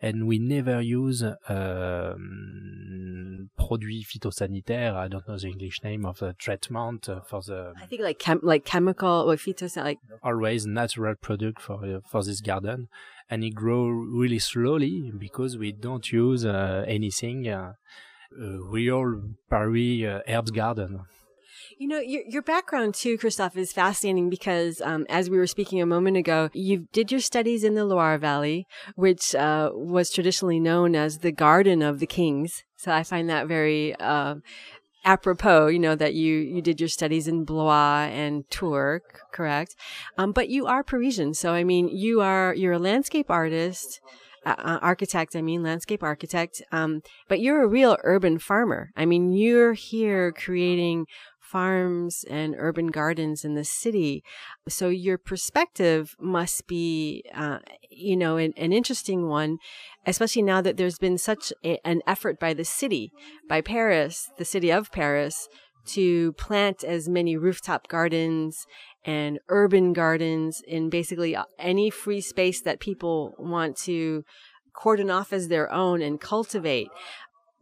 And 0.00 0.26
we 0.26 0.38
never 0.38 0.80
use 0.80 1.24
um, 1.48 3.50
produits 3.56 4.12
phytosanitaires. 4.12 4.94
I 4.94 5.08
don't 5.08 5.26
know 5.28 5.38
the 5.38 5.48
English 5.48 5.82
name 5.82 6.06
of 6.06 6.18
the 6.18 6.34
treatment 6.34 7.08
uh, 7.08 7.20
for 7.22 7.42
the. 7.42 7.72
I 7.80 7.86
think 7.86 8.02
like 8.02 8.18
chem 8.18 8.40
like 8.42 8.64
chemical 8.64 9.08
or 9.08 9.36
phytosanitary. 9.36 9.84
Like... 9.84 9.98
Always 10.22 10.66
natural 10.66 11.14
product 11.16 11.60
for 11.60 11.84
uh, 11.84 12.00
for 12.08 12.22
this 12.22 12.40
garden, 12.40 12.88
and 13.28 13.44
it 13.44 13.54
grow 13.54 13.86
really 13.86 14.38
slowly 14.38 15.12
because 15.16 15.58
we 15.58 15.72
don't 15.72 16.12
use 16.12 16.44
uh, 16.44 16.84
anything. 16.86 17.48
Uh, 17.48 17.72
real 18.70 19.20
Paris 19.50 20.04
uh, 20.04 20.20
herbs 20.26 20.50
garden. 20.50 21.00
You 21.78 21.88
know, 21.88 21.98
your, 21.98 22.22
your 22.28 22.42
background 22.42 22.94
too, 22.94 23.16
Christophe, 23.18 23.56
is 23.56 23.72
fascinating 23.72 24.30
because, 24.30 24.80
um, 24.80 25.06
as 25.08 25.30
we 25.30 25.36
were 25.36 25.46
speaking 25.46 25.80
a 25.80 25.86
moment 25.86 26.16
ago, 26.16 26.50
you 26.52 26.88
did 26.92 27.10
your 27.10 27.20
studies 27.20 27.64
in 27.64 27.74
the 27.74 27.84
Loire 27.84 28.18
Valley, 28.18 28.66
which, 28.94 29.34
uh, 29.34 29.70
was 29.72 30.10
traditionally 30.10 30.60
known 30.60 30.94
as 30.94 31.18
the 31.18 31.32
Garden 31.32 31.82
of 31.82 31.98
the 31.98 32.06
Kings. 32.06 32.64
So 32.76 32.92
I 32.92 33.02
find 33.02 33.28
that 33.30 33.46
very, 33.46 33.94
uh, 33.96 34.36
apropos, 35.04 35.68
you 35.68 35.78
know, 35.78 35.94
that 35.96 36.14
you, 36.14 36.36
you 36.36 36.62
did 36.62 36.80
your 36.80 36.88
studies 36.88 37.28
in 37.28 37.44
Blois 37.44 38.08
and 38.12 38.48
Tours, 38.50 39.02
correct? 39.32 39.74
Um, 40.18 40.32
but 40.32 40.48
you 40.48 40.66
are 40.66 40.82
Parisian. 40.84 41.34
So, 41.34 41.52
I 41.52 41.64
mean, 41.64 41.88
you 41.88 42.20
are, 42.20 42.54
you're 42.54 42.74
a 42.74 42.78
landscape 42.78 43.30
artist. 43.30 44.00
Uh, 44.44 44.56
uh, 44.58 44.78
architect, 44.82 45.36
I 45.36 45.40
mean, 45.40 45.62
landscape 45.62 46.02
architect. 46.02 46.60
Um, 46.72 47.02
but 47.28 47.38
you're 47.38 47.62
a 47.62 47.68
real 47.68 47.96
urban 48.02 48.40
farmer. 48.40 48.90
I 48.96 49.06
mean, 49.06 49.32
you're 49.32 49.74
here 49.74 50.32
creating 50.32 51.06
farms 51.52 52.24
and 52.30 52.54
urban 52.56 52.86
gardens 52.86 53.44
in 53.44 53.54
the 53.54 53.64
city. 53.64 54.24
So 54.68 54.88
your 54.88 55.18
perspective 55.18 56.16
must 56.18 56.66
be, 56.66 57.24
uh, 57.34 57.58
you 57.90 58.16
know, 58.16 58.38
an, 58.38 58.54
an, 58.56 58.72
interesting 58.72 59.28
one, 59.28 59.58
especially 60.06 60.40
now 60.42 60.62
that 60.62 60.78
there's 60.78 60.98
been 60.98 61.18
such 61.18 61.52
a, 61.62 61.78
an 61.86 62.00
effort 62.06 62.40
by 62.40 62.54
the 62.54 62.64
city, 62.64 63.12
by 63.50 63.60
Paris, 63.60 64.30
the 64.38 64.46
city 64.46 64.72
of 64.72 64.90
Paris, 64.92 65.46
to 65.84 66.32
plant 66.34 66.82
as 66.84 67.06
many 67.06 67.36
rooftop 67.36 67.86
gardens 67.86 68.66
and 69.04 69.38
urban 69.48 69.92
gardens 69.92 70.62
in 70.66 70.88
basically 70.88 71.36
any 71.58 71.90
free 71.90 72.22
space 72.22 72.62
that 72.62 72.80
people 72.80 73.34
want 73.38 73.76
to 73.76 74.24
cordon 74.72 75.10
off 75.10 75.34
as 75.34 75.48
their 75.48 75.70
own 75.70 76.00
and 76.00 76.18
cultivate. 76.18 76.88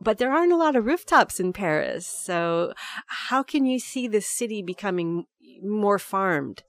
But 0.00 0.18
there 0.18 0.32
aren't 0.32 0.52
a 0.52 0.56
lot 0.56 0.76
of 0.76 0.86
rooftops 0.86 1.38
in 1.38 1.52
Paris. 1.52 2.06
So 2.06 2.72
how 3.06 3.42
can 3.42 3.66
you 3.66 3.78
see 3.78 4.08
the 4.08 4.20
city 4.20 4.62
becoming 4.62 5.26
more 5.62 5.98
farmed? 5.98 6.62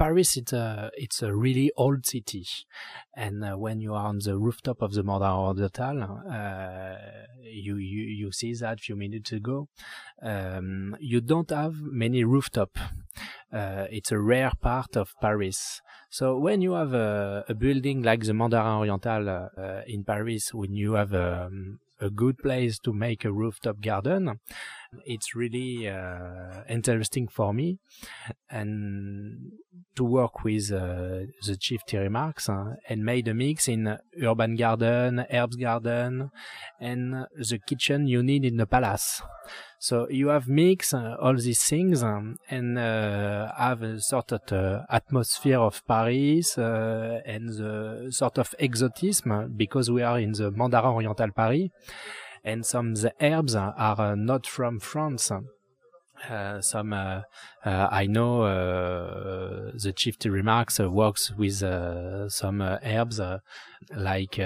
Paris 0.00 0.38
it's 0.38 0.54
a 0.54 0.90
it's 0.94 1.22
a 1.22 1.34
really 1.34 1.70
old 1.76 2.06
city, 2.06 2.46
and 3.14 3.44
uh, 3.44 3.54
when 3.58 3.82
you 3.82 3.92
are 3.92 4.06
on 4.06 4.18
the 4.24 4.38
rooftop 4.38 4.80
of 4.80 4.94
the 4.94 5.02
Mandarin 5.02 5.36
Oriental, 5.36 6.22
uh, 6.26 6.96
you, 7.42 7.76
you 7.76 8.04
you 8.20 8.32
see 8.32 8.54
that 8.54 8.78
a 8.78 8.82
few 8.82 8.96
minutes 8.96 9.30
ago. 9.30 9.68
Um, 10.22 10.96
you 11.00 11.20
don't 11.20 11.50
have 11.50 11.74
many 11.82 12.24
rooftop. 12.24 12.78
Uh, 13.52 13.88
it's 13.90 14.10
a 14.10 14.18
rare 14.18 14.52
part 14.62 14.96
of 14.96 15.12
Paris. 15.20 15.82
So 16.08 16.38
when 16.38 16.62
you 16.62 16.72
have 16.72 16.94
a, 16.94 17.44
a 17.46 17.54
building 17.54 18.02
like 18.02 18.24
the 18.24 18.32
Mandarin 18.32 18.78
Oriental 18.78 19.28
uh, 19.28 19.82
in 19.86 20.04
Paris, 20.04 20.54
when 20.54 20.72
you 20.72 20.94
have 20.94 21.12
um, 21.12 21.78
a 22.00 22.10
good 22.10 22.38
place 22.38 22.78
to 22.80 22.92
make 22.92 23.24
a 23.24 23.32
rooftop 23.32 23.80
garden, 23.80 24.40
it's 25.04 25.34
really 25.34 25.88
uh, 25.88 26.64
interesting 26.68 27.28
for 27.28 27.52
me 27.52 27.78
and 28.50 29.52
to 29.94 30.04
work 30.04 30.44
with 30.44 30.72
uh, 30.72 31.26
the 31.46 31.56
chief 31.58 31.82
Thierry 31.86 32.08
Marx 32.08 32.48
uh, 32.48 32.74
and 32.88 33.04
made 33.04 33.28
a 33.28 33.34
mix 33.34 33.68
in 33.68 33.98
urban 34.22 34.56
garden, 34.56 35.24
herbs 35.32 35.56
garden, 35.56 36.30
and 36.80 37.26
the 37.36 37.58
kitchen 37.58 38.06
you 38.06 38.22
need 38.22 38.44
in 38.44 38.56
the 38.56 38.66
palace. 38.66 39.22
So 39.78 40.08
you 40.10 40.28
have 40.28 40.48
mix 40.48 40.92
uh, 40.92 41.16
all 41.20 41.36
these 41.36 41.62
things 41.62 42.02
um, 42.02 42.36
and 42.50 42.78
uh, 42.78 43.52
have 43.56 43.82
a 43.82 44.00
sort 44.00 44.32
of 44.32 44.52
uh, 44.52 44.82
atmosphere 44.90 45.58
of 45.58 45.86
Paris 45.86 46.58
and 46.58 47.48
the 47.48 48.08
sort 48.10 48.38
of 48.38 48.54
exotism 48.58 49.54
because 49.56 49.90
we 49.90 50.02
are 50.02 50.18
in 50.18 50.32
the 50.32 50.50
Mandarin 50.50 50.94
Oriental 50.94 51.30
Paris 51.30 51.70
and 52.44 52.64
some 52.64 52.94
the 52.94 53.12
herbs 53.20 53.54
are 53.54 53.74
uh, 53.78 54.14
not 54.14 54.46
from 54.46 54.80
France. 54.80 55.30
Uh, 56.28 56.60
some 56.60 56.92
uh, 56.92 57.22
uh, 57.64 57.88
I 57.90 58.06
know 58.06 58.42
uh, 58.42 59.70
the 59.72 59.92
chief 59.96 60.16
remarks 60.24 60.78
uh, 60.78 60.90
works 60.90 61.30
with 61.30 61.60
some 62.30 62.60
herbs 62.60 63.20
like 63.96 64.38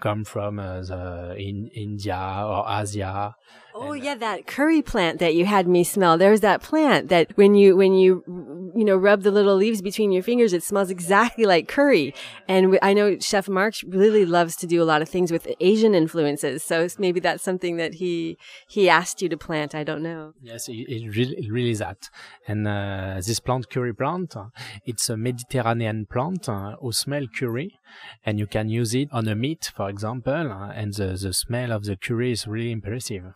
come 0.00 0.24
from 0.24 0.56
the 0.56 1.34
in 1.36 1.68
India 1.74 2.44
or 2.46 2.64
Asia 2.68 3.34
Oh 3.76 3.92
and, 3.92 4.04
yeah, 4.04 4.14
that 4.14 4.46
curry 4.46 4.82
plant 4.82 5.18
that 5.18 5.34
you 5.34 5.46
had 5.46 5.66
me 5.66 5.82
smell. 5.82 6.16
There's 6.16 6.40
that 6.42 6.62
plant 6.62 7.08
that 7.08 7.36
when 7.36 7.56
you 7.56 7.76
when 7.76 7.94
you 7.94 8.22
you 8.74 8.84
know 8.84 8.96
rub 8.96 9.22
the 9.22 9.30
little 9.30 9.56
leaves 9.56 9.82
between 9.82 10.12
your 10.12 10.22
fingers, 10.22 10.52
it 10.52 10.62
smells 10.62 10.90
exactly 10.90 11.44
like 11.44 11.68
curry. 11.68 12.14
And 12.48 12.78
I 12.82 12.92
know 12.92 13.18
Chef 13.18 13.48
Mark 13.48 13.74
really 13.86 14.24
loves 14.24 14.56
to 14.56 14.66
do 14.66 14.82
a 14.82 14.84
lot 14.84 15.02
of 15.02 15.08
things 15.08 15.30
with 15.32 15.48
Asian 15.60 15.94
influences. 15.94 16.62
So 16.62 16.86
maybe 16.98 17.20
that's 17.20 17.42
something 17.42 17.76
that 17.76 17.94
he 17.94 18.36
he 18.68 18.88
asked 18.88 19.22
you 19.22 19.28
to 19.28 19.36
plant. 19.36 19.74
I 19.74 19.84
don't 19.84 20.02
know. 20.02 20.32
Yes, 20.42 20.68
it, 20.68 20.74
it 20.88 21.16
really, 21.16 21.50
really 21.50 21.70
is 21.70 21.78
that. 21.78 22.08
And 22.46 22.66
uh, 22.66 23.20
this 23.26 23.40
plant, 23.40 23.70
curry 23.70 23.94
plant, 23.94 24.34
it's 24.84 25.08
a 25.08 25.16
Mediterranean 25.16 26.06
plant 26.06 26.48
uh, 26.48 26.76
who 26.80 26.92
smell 26.92 27.26
curry, 27.26 27.78
and 28.24 28.38
you 28.38 28.46
can 28.46 28.68
use 28.68 28.94
it 28.94 29.08
on 29.12 29.28
a 29.28 29.34
meat, 29.34 29.72
for 29.74 29.88
example, 29.88 30.52
uh, 30.52 30.70
and 30.70 30.94
the 30.94 31.18
the 31.20 31.32
smell 31.32 31.72
of 31.72 31.84
the 31.84 31.96
curry 31.96 32.32
is 32.32 32.46
really 32.46 32.72
impressive. 32.72 33.34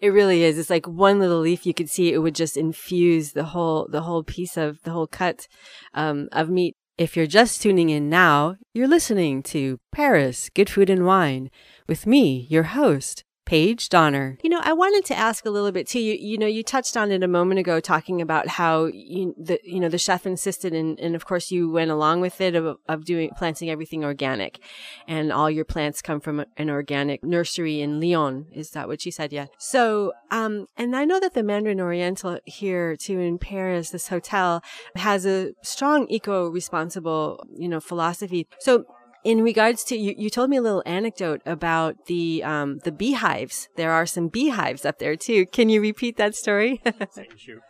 It 0.00 0.08
really 0.08 0.42
is. 0.42 0.58
It's 0.58 0.70
like 0.70 0.86
one 0.86 1.18
little 1.18 1.40
leaf 1.40 1.64
you 1.64 1.72
could 1.74 1.88
see 1.88 2.12
it 2.12 2.18
would 2.18 2.34
just 2.34 2.56
infuse 2.56 3.32
the 3.32 3.44
whole 3.44 3.88
the 3.90 4.02
whole 4.02 4.22
piece 4.22 4.56
of 4.56 4.82
the 4.82 4.90
whole 4.90 5.06
cut 5.06 5.48
um, 5.94 6.28
of 6.32 6.50
meat. 6.50 6.76
If 6.98 7.16
you're 7.16 7.26
just 7.26 7.60
tuning 7.60 7.90
in 7.90 8.08
now, 8.08 8.56
you're 8.72 8.88
listening 8.88 9.42
to 9.44 9.78
Paris 9.92 10.50
Good 10.54 10.70
Food 10.70 10.88
and 10.88 11.04
Wine 11.04 11.50
with 11.86 12.06
me, 12.06 12.46
your 12.48 12.62
host, 12.62 13.22
Paige 13.46 13.88
Donner. 13.88 14.36
You 14.42 14.50
know, 14.50 14.60
I 14.62 14.72
wanted 14.72 15.04
to 15.06 15.14
ask 15.14 15.46
a 15.46 15.50
little 15.50 15.72
bit 15.72 15.86
too. 15.86 16.00
You, 16.00 16.14
you 16.14 16.36
know, 16.36 16.46
you 16.46 16.62
touched 16.62 16.96
on 16.96 17.12
it 17.12 17.22
a 17.22 17.28
moment 17.28 17.60
ago, 17.60 17.78
talking 17.80 18.20
about 18.20 18.48
how 18.48 18.86
you, 18.86 19.34
the, 19.38 19.60
you 19.62 19.80
know, 19.80 19.88
the 19.88 19.98
chef 19.98 20.26
insisted, 20.26 20.74
and, 20.74 20.98
and 20.98 21.14
of 21.14 21.24
course 21.24 21.52
you 21.52 21.70
went 21.70 21.90
along 21.90 22.20
with 22.20 22.40
it 22.40 22.56
of, 22.56 22.76
of 22.88 23.04
doing 23.04 23.30
planting 23.36 23.70
everything 23.70 24.04
organic, 24.04 24.58
and 25.06 25.32
all 25.32 25.48
your 25.48 25.64
plants 25.64 26.02
come 26.02 26.20
from 26.20 26.44
an 26.56 26.68
organic 26.68 27.22
nursery 27.24 27.80
in 27.80 28.00
Lyon. 28.00 28.46
Is 28.52 28.70
that 28.70 28.88
what 28.88 29.00
she 29.00 29.10
said? 29.12 29.32
Yeah. 29.32 29.46
So, 29.58 30.12
um, 30.30 30.66
and 30.76 30.96
I 30.96 31.04
know 31.04 31.20
that 31.20 31.34
the 31.34 31.44
Mandarin 31.44 31.80
Oriental 31.80 32.40
here 32.44 32.96
too 32.96 33.20
in 33.20 33.38
Paris, 33.38 33.90
this 33.90 34.08
hotel 34.08 34.62
has 34.96 35.24
a 35.24 35.52
strong 35.62 36.08
eco-responsible, 36.08 37.46
you 37.56 37.68
know, 37.68 37.80
philosophy. 37.80 38.48
So 38.58 38.86
in 39.26 39.42
regards 39.42 39.82
to 39.84 39.96
you, 39.96 40.14
you 40.16 40.30
told 40.30 40.50
me 40.50 40.56
a 40.56 40.62
little 40.62 40.84
anecdote 40.86 41.42
about 41.44 42.06
the 42.06 42.44
um, 42.44 42.78
the 42.84 42.92
beehives. 42.92 43.68
There 43.74 43.90
are 43.90 44.06
some 44.06 44.28
beehives 44.28 44.84
up 44.86 45.00
there 45.00 45.16
too. 45.16 45.46
Can 45.46 45.68
you 45.68 45.80
repeat 45.80 46.16
that 46.16 46.36
story? 46.36 46.80
Thank 46.84 47.48
you. 47.48 47.60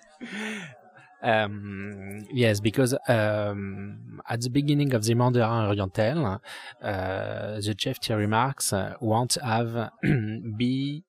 Um, 1.22 2.26
yes, 2.30 2.60
because 2.60 2.94
um, 3.08 4.20
at 4.28 4.42
the 4.42 4.50
beginning 4.50 4.92
of 4.92 5.04
the 5.04 5.14
Mandarin 5.14 5.66
Oriental, 5.70 6.42
uh, 6.82 7.54
the 7.64 7.74
chef 7.78 8.02
Thierry 8.02 8.26
Marx 8.26 8.74
uh, 8.74 8.94
to 9.30 9.40
have 9.42 9.90
bee 10.58 11.05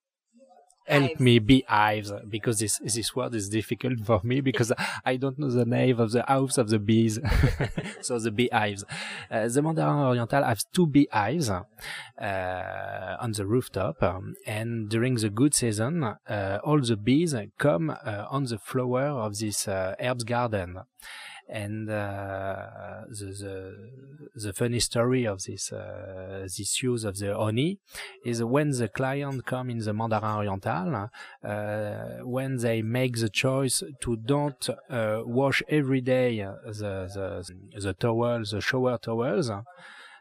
help 0.87 1.19
me 1.19 1.39
beehives 1.39 2.11
because 2.29 2.59
this 2.59 2.79
this 2.79 3.15
word 3.15 3.35
is 3.35 3.49
difficult 3.49 3.99
for 4.05 4.21
me 4.23 4.41
because 4.41 4.71
I 5.05 5.17
don't 5.17 5.37
know 5.37 5.49
the 5.49 5.65
name 5.65 5.99
of 5.99 6.11
the 6.11 6.23
house 6.27 6.57
of 6.57 6.69
the 6.69 6.79
bees. 6.79 7.19
so 8.01 8.19
the 8.19 8.31
beehives. 8.31 8.83
Uh, 9.29 9.47
the 9.47 9.61
Mandarin 9.61 10.05
Oriental 10.05 10.43
has 10.43 10.65
two 10.73 10.87
beehives 10.87 11.49
uh, 11.49 11.63
on 13.19 13.31
the 13.31 13.45
rooftop, 13.45 14.01
um, 14.01 14.35
and 14.45 14.89
during 14.89 15.15
the 15.15 15.29
good 15.29 15.53
season, 15.53 16.03
uh, 16.03 16.59
all 16.63 16.79
the 16.79 16.97
bees 16.97 17.35
come 17.57 17.89
uh, 17.89 18.25
on 18.29 18.45
the 18.45 18.57
flower 18.57 19.07
of 19.07 19.37
this 19.37 19.67
uh, 19.67 19.95
herbs 19.99 20.23
garden 20.23 20.79
and 21.49 21.89
uh, 21.89 23.03
the, 23.07 23.25
the, 23.25 23.89
the 24.35 24.53
funny 24.53 24.79
story 24.79 25.25
of 25.25 25.43
this 25.43 25.71
uh, 25.71 26.41
this 26.43 26.83
use 26.83 27.05
of 27.05 27.17
the 27.17 27.35
honey 27.35 27.79
is 28.25 28.43
when 28.43 28.71
the 28.71 28.89
client 28.89 29.45
come 29.45 29.69
in 29.69 29.79
the 29.79 29.93
Mandarin 29.93 30.35
Oriental, 30.35 31.09
uh, 31.43 32.23
when 32.23 32.57
they 32.57 32.81
make 32.81 33.17
the 33.17 33.29
choice 33.29 33.81
to 34.01 34.17
don't 34.17 34.69
uh, 34.89 35.21
wash 35.25 35.63
every 35.69 36.01
day 36.01 36.39
the 36.65 37.43
the 37.71 37.79
the 37.79 37.93
towels, 37.93 38.51
the 38.51 38.61
shower 38.61 38.97
towels. 38.97 39.49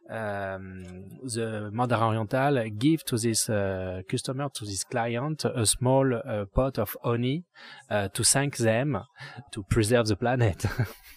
Um, 0.09 0.85
the 1.25 1.69
Mandarin 1.73 2.05
Oriental 2.05 2.71
give 2.79 3.05
to 3.07 3.19
this 3.19 3.51
uh, 3.51 4.03
customer, 4.09 4.49
to 4.51 4.65
this 4.65 4.85
client, 4.85 5.45
a 5.45 5.67
small 5.67 6.15
uh, 6.15 6.45
pot 6.45 6.79
of 6.79 6.97
honey 7.03 7.43
uh, 7.91 8.07
to 8.11 8.23
thank 8.23 8.57
them 8.59 9.03
to 9.51 9.65
preserve 9.65 10.07
the 10.07 10.15
planet. 10.15 10.65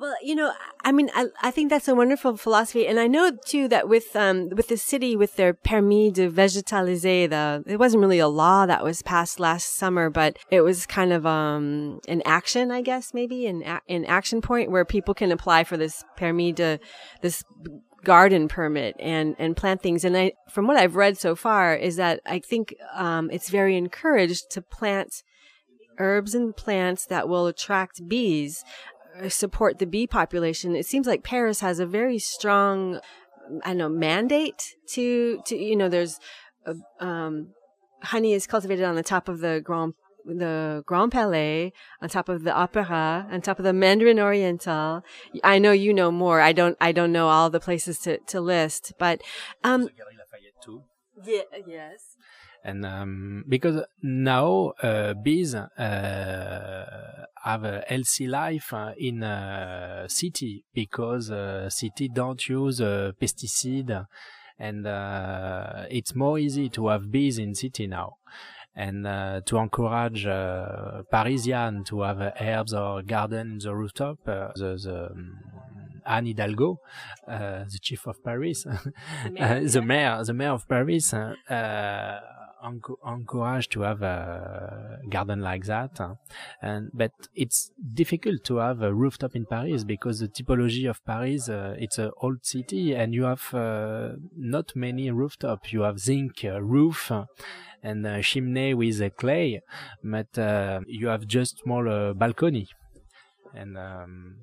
Well, 0.00 0.16
you 0.22 0.34
know, 0.34 0.54
I 0.82 0.92
mean, 0.92 1.10
I, 1.14 1.26
I 1.42 1.50
think 1.50 1.68
that's 1.68 1.86
a 1.86 1.94
wonderful 1.94 2.38
philosophy, 2.38 2.86
and 2.86 2.98
I 2.98 3.06
know 3.06 3.32
too 3.44 3.68
that 3.68 3.86
with 3.86 4.16
um 4.16 4.48
with 4.48 4.68
the 4.68 4.78
city 4.78 5.14
with 5.14 5.36
their 5.36 5.52
permis 5.52 6.14
de 6.14 6.30
végétaliser, 6.30 7.28
the 7.28 7.62
it 7.66 7.78
wasn't 7.78 8.00
really 8.00 8.18
a 8.18 8.26
law 8.26 8.64
that 8.64 8.82
was 8.82 9.02
passed 9.02 9.38
last 9.38 9.76
summer, 9.76 10.08
but 10.08 10.38
it 10.50 10.62
was 10.62 10.86
kind 10.86 11.12
of 11.12 11.26
um 11.26 12.00
an 12.08 12.22
action, 12.24 12.70
I 12.70 12.80
guess, 12.80 13.12
maybe 13.12 13.46
an 13.46 13.62
an 13.90 14.06
action 14.06 14.40
point 14.40 14.70
where 14.70 14.86
people 14.86 15.12
can 15.12 15.30
apply 15.30 15.64
for 15.64 15.76
this 15.76 16.02
permis 16.16 16.54
de 16.54 16.80
this 17.20 17.44
garden 18.02 18.48
permit 18.48 18.96
and 18.98 19.36
and 19.38 19.54
plant 19.54 19.82
things. 19.82 20.02
And 20.02 20.16
I, 20.16 20.32
from 20.48 20.66
what 20.66 20.78
I've 20.78 20.96
read 20.96 21.18
so 21.18 21.36
far, 21.36 21.74
is 21.74 21.96
that 21.96 22.20
I 22.24 22.38
think 22.38 22.74
um 22.94 23.30
it's 23.30 23.50
very 23.50 23.76
encouraged 23.76 24.50
to 24.52 24.62
plant 24.62 25.22
herbs 25.98 26.34
and 26.34 26.56
plants 26.56 27.04
that 27.04 27.28
will 27.28 27.46
attract 27.46 28.08
bees, 28.08 28.64
support 29.28 29.78
the 29.78 29.86
bee 29.86 30.06
population. 30.06 30.76
It 30.76 30.86
seems 30.86 31.06
like 31.06 31.22
Paris 31.22 31.60
has 31.60 31.80
a 31.80 31.86
very 31.86 32.18
strong, 32.18 33.00
I 33.64 33.68
don't 33.68 33.78
know, 33.78 33.88
mandate 33.88 34.76
to, 34.88 35.40
to, 35.46 35.56
you 35.56 35.76
know, 35.76 35.88
there's, 35.88 36.18
uh, 36.66 36.74
um, 37.04 37.48
honey 38.02 38.32
is 38.32 38.46
cultivated 38.46 38.84
on 38.84 38.94
the 38.94 39.02
top 39.02 39.28
of 39.28 39.40
the 39.40 39.60
Grand 39.64 39.94
the 40.24 40.82
Grand 40.86 41.12
Palais, 41.12 41.72
on 42.02 42.08
top 42.08 42.28
of 42.28 42.44
the 42.44 42.52
Opera, 42.52 43.26
on 43.30 43.40
top 43.40 43.58
of 43.58 43.64
the 43.64 43.72
Mandarin 43.72 44.20
Oriental. 44.20 45.02
I 45.42 45.58
know 45.58 45.72
you 45.72 45.94
know 45.94 46.10
more. 46.10 46.40
I 46.40 46.52
don't. 46.52 46.76
I 46.80 46.92
don't 46.92 47.12
know 47.12 47.28
all 47.28 47.50
the 47.50 47.60
places 47.60 47.98
to, 48.00 48.18
to 48.18 48.40
list, 48.40 48.92
but 48.98 49.22
um, 49.64 49.88
yeah, 51.24 51.42
yes. 51.66 52.16
And 52.62 52.84
um, 52.84 53.44
because 53.48 53.84
now 54.02 54.72
uh, 54.82 55.14
bees 55.14 55.54
uh, 55.54 55.66
have 57.42 57.64
a 57.64 57.82
healthy 57.88 58.26
life 58.26 58.72
uh, 58.72 58.92
in 58.98 59.22
a 59.22 60.04
city 60.08 60.64
because 60.74 61.30
uh, 61.30 61.70
city 61.70 62.08
don't 62.08 62.46
use 62.48 62.80
uh, 62.82 63.12
pesticide, 63.20 64.06
and 64.58 64.86
uh, 64.86 65.84
it's 65.90 66.14
more 66.14 66.38
easy 66.38 66.68
to 66.68 66.88
have 66.88 67.10
bees 67.10 67.38
in 67.38 67.54
city 67.54 67.86
now 67.86 68.16
and 68.74 69.06
uh, 69.06 69.40
to 69.46 69.58
encourage 69.58 70.26
uh, 70.26 71.02
Parisian 71.10 71.84
to 71.84 72.02
have 72.02 72.20
uh, 72.20 72.30
herbs 72.40 72.72
or 72.72 73.02
garden 73.02 73.52
in 73.52 73.58
the 73.58 73.74
rooftop. 73.74 74.18
Uh, 74.26 74.48
the, 74.54 74.78
the 74.82 75.10
um, 75.10 75.38
Anne 76.06 76.26
Hidalgo, 76.26 76.78
uh, 77.28 77.64
the 77.64 77.78
chief 77.80 78.06
of 78.06 78.22
Paris, 78.24 78.64
the 79.24 79.30
mayor, 79.32 79.68
the, 79.68 79.82
mayor 79.82 80.24
the 80.24 80.32
mayor 80.32 80.50
of 80.52 80.68
Paris, 80.68 81.12
encouraged 82.62 83.72
to 83.72 83.82
have 83.82 84.02
a 84.02 84.98
garden 85.08 85.40
like 85.40 85.64
that. 85.64 85.98
And 86.62 86.90
but 86.92 87.12
it's 87.34 87.70
difficult 87.94 88.44
to 88.44 88.56
have 88.56 88.82
a 88.82 88.92
rooftop 88.92 89.34
in 89.34 89.46
Paris 89.46 89.84
because 89.84 90.20
the 90.20 90.28
typology 90.28 90.88
of 90.88 91.04
Paris 91.04 91.48
uh, 91.48 91.74
it's 91.78 91.98
an 91.98 92.10
old 92.18 92.44
city 92.44 92.94
and 92.94 93.14
you 93.14 93.24
have 93.24 93.54
uh, 93.54 94.10
not 94.36 94.74
many 94.74 95.10
rooftop. 95.10 95.72
You 95.72 95.82
have 95.82 95.98
zinc 95.98 96.44
uh, 96.44 96.60
roof 96.62 97.10
and 97.82 98.22
chimney 98.22 98.74
with 98.74 99.16
clay, 99.16 99.60
but 100.04 100.38
uh, 100.38 100.80
you 100.86 101.08
have 101.08 101.26
just 101.26 101.58
small 101.60 101.88
uh, 101.88 102.12
balcony. 102.12 102.68
And 103.54 103.76
um, 103.76 104.36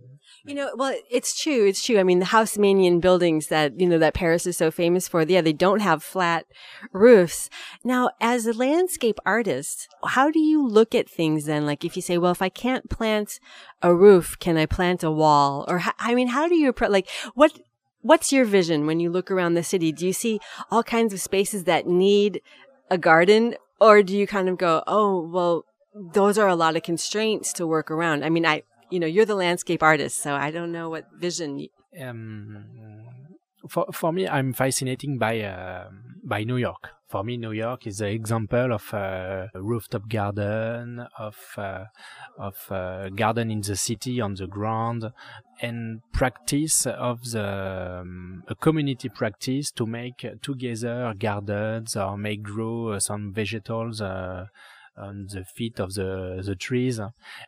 you 0.44 0.56
know, 0.56 0.72
well, 0.76 0.96
it's 1.10 1.42
true. 1.42 1.66
It's 1.66 1.84
true. 1.84 2.00
I 2.00 2.04
mean, 2.04 2.20
the 2.20 2.26
Haussmannian 2.26 3.02
buildings 3.02 3.48
that, 3.48 3.80
you 3.80 3.88
know, 3.88 3.98
that 3.98 4.14
Paris 4.14 4.46
is 4.46 4.58
so 4.58 4.72
famous 4.72 5.08
for, 5.08 5.22
yeah, 5.24 5.42
they 5.42 5.54
don't 5.54 5.82
have 5.82 6.04
flat 6.04 6.46
roofs. 6.92 7.50
Now, 7.84 8.12
as 8.22 8.46
a 8.46 8.54
landscape 8.54 9.20
artist, 9.26 9.88
how 10.06 10.32
do 10.32 10.40
you 10.40 10.66
look 10.66 10.96
at 10.96 11.10
things 11.10 11.46
then? 11.46 11.66
Like 11.66 11.84
if 11.84 11.96
you 11.96 12.02
say, 12.02 12.18
well, 12.18 12.32
if 12.32 12.42
I 12.42 12.50
can't 12.50 12.90
plant 12.90 13.40
a 13.82 13.94
roof, 13.94 14.38
can 14.40 14.58
I 14.58 14.66
plant 14.66 15.04
a 15.04 15.12
wall? 15.12 15.66
Or, 15.68 15.82
I 16.00 16.16
mean, 16.16 16.30
how 16.30 16.48
do 16.48 16.56
you 16.56 16.70
approach, 16.70 16.92
like, 16.92 17.10
what, 17.34 17.60
what's 18.02 18.32
your 18.32 18.46
vision 18.46 18.86
when 18.86 19.00
you 19.00 19.10
look 19.10 19.30
around 19.30 19.56
the 19.56 19.64
city? 19.64 19.92
Do 19.92 20.06
you 20.06 20.14
see 20.14 20.40
all 20.72 20.84
kinds 20.84 21.14
of 21.14 21.22
spaces 21.22 21.66
that 21.66 21.88
need 21.88 22.42
a 22.90 22.98
garden 22.98 23.56
or 23.80 24.02
do 24.02 24.18
you 24.18 24.28
kind 24.28 24.50
of 24.50 24.58
go, 24.58 24.84
oh, 24.88 25.22
well, 25.22 25.66
those 26.14 26.38
are 26.38 26.48
a 26.48 26.56
lot 26.56 26.76
of 26.76 26.84
constraints 26.84 27.52
to 27.54 27.68
work 27.68 27.92
around? 27.92 28.24
I 28.24 28.30
mean, 28.30 28.46
I, 28.46 28.64
you 28.92 29.00
know, 29.00 29.08
you're 29.08 29.26
the 29.26 29.36
landscape 29.36 29.84
artist, 29.84 30.18
so 30.22 30.36
I 30.36 30.52
don't 30.52 30.72
know 30.72 30.90
what 30.90 31.06
vision. 31.20 31.68
Um, 32.00 32.66
for 33.70 33.86
for 33.92 34.14
me, 34.14 34.28
I'm 34.28 34.54
fascinating 34.54 35.18
by 35.18 35.42
uh, 35.42 35.90
by 36.24 36.44
New 36.44 36.58
York. 36.58 36.90
For 37.08 37.24
me, 37.24 37.38
New 37.38 37.54
York 37.54 37.88
is 37.88 38.02
an 38.02 38.10
example 38.10 38.74
of 38.74 38.94
uh, 38.94 39.48
a 39.54 39.62
rooftop 39.62 40.10
garden, 40.10 41.08
of 41.18 41.38
uh, 41.58 41.86
of 42.38 42.58
uh, 42.70 43.10
garden 43.10 43.50
in 43.50 43.62
the 43.62 43.78
city 43.78 44.20
on 44.20 44.36
the 44.36 44.48
ground, 44.48 45.12
and 45.62 46.02
practice 46.12 46.86
of 46.86 47.24
the 47.32 48.00
um, 48.02 48.44
a 48.48 48.56
community 48.56 49.10
practice 49.10 49.72
to 49.72 49.86
make 49.86 50.26
together 50.42 51.14
gardens 51.18 51.96
or 51.96 52.18
make 52.18 52.44
grow 52.44 52.90
uh, 52.90 53.00
some 53.00 53.34
vegetables 53.34 54.02
uh, 54.02 54.48
on 54.98 55.28
the 55.32 55.46
feet 55.46 55.80
of 55.80 55.94
the 55.94 56.42
the 56.46 56.56
trees. 56.56 57.00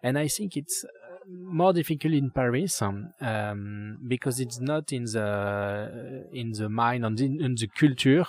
And 0.01 0.17
I 0.17 0.27
think 0.29 0.55
it's 0.55 0.85
more 1.31 1.73
difficult 1.73 2.13
in 2.13 2.31
Paris 2.31 2.81
um, 2.81 3.13
um, 3.21 3.97
because 4.07 4.39
it's 4.39 4.59
not 4.59 4.91
in 4.91 5.05
the 5.05 6.25
in 6.31 6.51
the 6.51 6.69
mind 6.69 7.05
and 7.05 7.19
in, 7.19 7.41
in 7.41 7.55
the 7.55 7.67
culture 7.67 8.25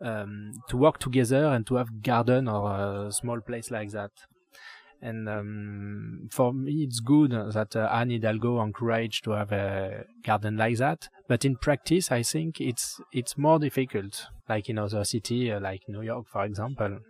um, 0.00 0.52
to 0.68 0.76
work 0.76 0.98
together 0.98 1.46
and 1.46 1.66
to 1.66 1.76
have 1.76 2.02
garden 2.02 2.48
or 2.48 3.06
a 3.06 3.12
small 3.12 3.40
place 3.40 3.70
like 3.70 3.90
that. 3.90 4.10
And 5.00 5.28
um, 5.28 6.28
for 6.30 6.54
me, 6.54 6.84
it's 6.84 7.00
good 7.00 7.32
that 7.32 7.74
uh, 7.74 7.88
Anne 7.92 8.10
Hidalgo 8.10 8.62
encouraged 8.62 9.24
to 9.24 9.32
have 9.32 9.50
a 9.50 10.04
garden 10.22 10.56
like 10.56 10.76
that. 10.76 11.08
But 11.26 11.44
in 11.44 11.56
practice, 11.56 12.12
I 12.12 12.22
think 12.22 12.60
it's 12.60 13.00
it's 13.12 13.36
more 13.36 13.58
difficult, 13.58 14.26
like 14.48 14.68
in 14.68 14.78
other 14.78 15.04
city, 15.04 15.50
uh, 15.50 15.58
like 15.58 15.82
New 15.88 16.02
York, 16.02 16.28
for 16.28 16.44
example. 16.44 17.00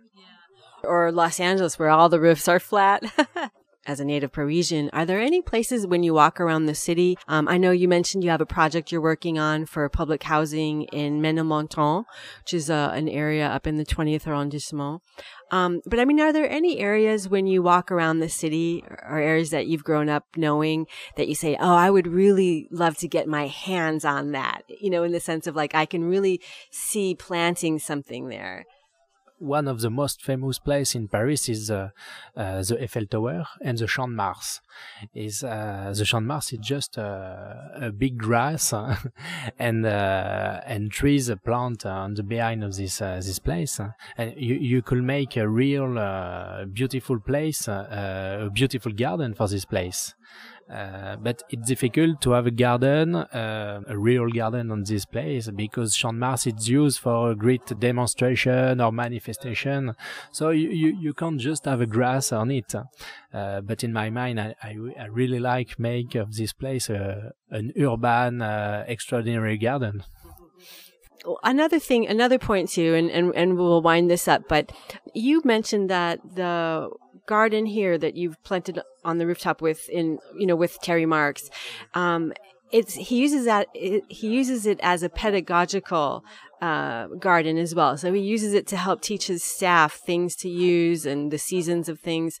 Or 0.83 1.11
Los 1.11 1.39
Angeles, 1.39 1.77
where 1.77 1.89
all 1.89 2.09
the 2.09 2.19
roofs 2.19 2.47
are 2.47 2.59
flat. 2.59 3.03
as 3.85 3.99
a 3.99 4.05
native 4.05 4.31
Parisian, 4.31 4.89
are 4.93 5.05
there 5.05 5.19
any 5.19 5.41
places 5.41 5.85
when 5.85 6.03
you 6.03 6.13
walk 6.13 6.39
around 6.39 6.65
the 6.65 6.75
city? 6.75 7.17
Um, 7.27 7.47
I 7.47 7.57
know 7.57 7.71
you 7.71 7.87
mentioned 7.87 8.23
you 8.23 8.29
have 8.29 8.41
a 8.41 8.45
project 8.45 8.91
you're 8.91 9.01
working 9.01 9.37
on 9.37 9.65
for 9.65 9.87
public 9.89 10.23
housing 10.23 10.83
in 10.83 11.21
Ménilmontant, 11.21 12.05
which 12.41 12.53
is 12.53 12.69
uh, 12.69 12.91
an 12.93 13.09
area 13.09 13.47
up 13.47 13.67
in 13.67 13.77
the 13.77 13.85
20th 13.85 14.25
arrondissement. 14.27 15.01
Um, 15.51 15.81
but 15.85 15.99
I 15.99 16.05
mean, 16.05 16.19
are 16.19 16.33
there 16.33 16.49
any 16.49 16.79
areas 16.79 17.29
when 17.29 17.45
you 17.45 17.61
walk 17.61 17.91
around 17.91 18.19
the 18.19 18.29
city 18.29 18.83
or 18.87 19.19
areas 19.19 19.51
that 19.51 19.67
you've 19.67 19.83
grown 19.83 20.09
up 20.09 20.25
knowing 20.35 20.87
that 21.15 21.27
you 21.27 21.35
say, 21.35 21.55
Oh, 21.59 21.75
I 21.75 21.89
would 21.89 22.07
really 22.07 22.67
love 22.71 22.97
to 22.97 23.07
get 23.07 23.27
my 23.27 23.47
hands 23.47 24.03
on 24.03 24.31
that, 24.31 24.63
you 24.67 24.89
know, 24.89 25.03
in 25.03 25.11
the 25.11 25.19
sense 25.19 25.45
of 25.45 25.55
like, 25.55 25.75
I 25.75 25.85
can 25.85 26.05
really 26.05 26.41
see 26.71 27.13
planting 27.13 27.79
something 27.79 28.29
there? 28.29 28.65
One 29.39 29.67
of 29.67 29.81
the 29.81 29.89
most 29.89 30.21
famous 30.21 30.59
places 30.59 30.95
in 30.95 31.07
Paris 31.07 31.49
is 31.49 31.69
uh, 31.69 31.89
uh, 32.35 32.61
the 32.61 32.77
Eiffel 32.81 33.05
Tower 33.05 33.45
and 33.61 33.77
the 33.77 33.87
Champ 33.87 34.11
de 34.11 34.15
Mars. 34.15 34.61
Is 35.13 35.43
uh, 35.43 35.93
the 35.95 36.05
Champ 36.05 36.23
de 36.23 36.27
Mars 36.27 36.53
is 36.53 36.59
just 36.59 36.97
a 36.97 37.91
big 37.95 38.17
grass 38.17 38.73
and 39.59 39.85
uh, 39.85 40.61
and 40.65 40.91
trees 40.91 41.31
plant 41.43 41.85
on 41.85 42.13
the 42.15 42.23
behind 42.23 42.63
of 42.63 42.75
this 42.75 43.01
uh, 43.01 43.15
this 43.15 43.39
place, 43.39 43.79
and 44.17 44.33
you 44.37 44.55
you 44.55 44.81
could 44.81 45.03
make 45.03 45.35
a 45.37 45.47
real 45.47 45.97
uh, 45.97 46.65
beautiful 46.65 47.19
place, 47.19 47.67
a 47.67 48.49
beautiful 48.53 48.91
garden 48.91 49.33
for 49.33 49.47
this 49.47 49.65
place. 49.65 50.15
Uh, 50.69 51.17
but 51.17 51.43
it's 51.49 51.67
difficult 51.67 52.21
to 52.21 52.31
have 52.31 52.47
a 52.47 52.51
garden, 52.51 53.15
uh, 53.15 53.81
a 53.87 53.97
real 53.97 54.29
garden 54.29 54.71
on 54.71 54.83
this 54.83 55.05
place 55.05 55.49
because 55.49 55.95
Champ 55.95 56.15
de 56.15 56.19
Mars 56.19 56.47
is 56.47 56.69
used 56.69 56.99
for 56.99 57.31
a 57.31 57.35
great 57.35 57.65
demonstration 57.79 58.79
or 58.79 58.91
manifestation. 58.91 59.93
So 60.31 60.49
you, 60.49 60.69
you, 60.69 60.97
you 60.99 61.13
can't 61.13 61.39
just 61.39 61.65
have 61.65 61.81
a 61.81 61.85
grass 61.85 62.31
on 62.31 62.49
it. 62.49 62.73
Uh, 63.33 63.61
but 63.61 63.83
in 63.83 63.91
my 63.91 64.09
mind, 64.09 64.39
I, 64.39 64.55
I, 64.63 64.77
I, 64.99 65.05
really 65.07 65.39
like 65.39 65.79
make 65.79 66.15
of 66.15 66.35
this 66.35 66.53
place 66.53 66.89
an 66.89 67.73
urban, 67.77 68.41
uh, 68.41 68.85
extraordinary 68.87 69.57
garden 69.57 70.03
another 71.43 71.79
thing, 71.79 72.07
another 72.07 72.37
point 72.37 72.69
too, 72.69 72.93
and, 72.93 73.09
and, 73.09 73.33
and 73.35 73.57
we'll 73.57 73.81
wind 73.81 74.09
this 74.09 74.27
up, 74.27 74.43
but 74.47 74.71
you 75.13 75.41
mentioned 75.45 75.89
that 75.89 76.19
the 76.35 76.89
garden 77.25 77.65
here 77.65 77.97
that 77.97 78.15
you've 78.15 78.41
planted 78.43 78.81
on 79.03 79.17
the 79.17 79.27
rooftop 79.27 79.61
with 79.61 79.89
in 79.89 80.19
you 80.37 80.45
know 80.45 80.55
with 80.55 80.77
Terry 80.81 81.05
Marks. 81.05 81.49
Um, 81.93 82.33
it's 82.71 82.95
he 82.95 83.21
uses 83.21 83.45
that 83.45 83.67
it, 83.73 84.03
he 84.09 84.29
uses 84.29 84.65
it 84.65 84.79
as 84.81 85.03
a 85.03 85.09
pedagogical 85.09 86.23
uh, 86.63 87.07
garden 87.19 87.57
as 87.57 87.75
well. 87.75 87.97
So 87.97 88.13
he 88.13 88.21
uses 88.21 88.53
it 88.53 88.65
to 88.67 88.77
help 88.77 89.01
teach 89.01 89.27
his 89.27 89.43
staff 89.43 89.93
things 89.93 90.35
to 90.37 90.49
use 90.49 91.05
and 91.05 91.29
the 91.29 91.37
seasons 91.37 91.89
of 91.89 91.99
things. 91.99 92.39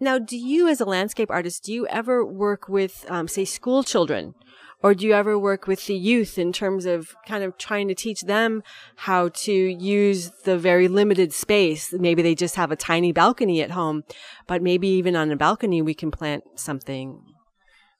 Now, 0.00 0.18
do 0.18 0.38
you, 0.38 0.68
as 0.68 0.80
a 0.80 0.86
landscape 0.86 1.30
artist, 1.30 1.64
do 1.64 1.72
you 1.72 1.86
ever 1.88 2.24
work 2.24 2.68
with, 2.68 3.04
um, 3.10 3.28
say, 3.28 3.44
school 3.44 3.82
children 3.82 4.34
or 4.82 4.94
do 4.94 5.06
you 5.06 5.12
ever 5.12 5.38
work 5.38 5.66
with 5.66 5.86
the 5.86 5.94
youth 5.94 6.38
in 6.38 6.52
terms 6.52 6.86
of 6.86 7.14
kind 7.26 7.42
of 7.42 7.58
trying 7.58 7.88
to 7.88 7.94
teach 7.94 8.22
them 8.22 8.62
how 8.96 9.28
to 9.28 9.52
use 9.52 10.30
the 10.44 10.58
very 10.58 10.88
limited 10.88 11.32
space? 11.32 11.92
Maybe 11.92 12.22
they 12.22 12.34
just 12.34 12.56
have 12.56 12.70
a 12.70 12.76
tiny 12.76 13.12
balcony 13.12 13.62
at 13.62 13.72
home, 13.72 14.04
but 14.46 14.62
maybe 14.62 14.88
even 14.88 15.16
on 15.16 15.30
a 15.30 15.36
balcony 15.36 15.82
we 15.82 15.94
can 15.94 16.10
plant 16.10 16.44
something 16.56 17.22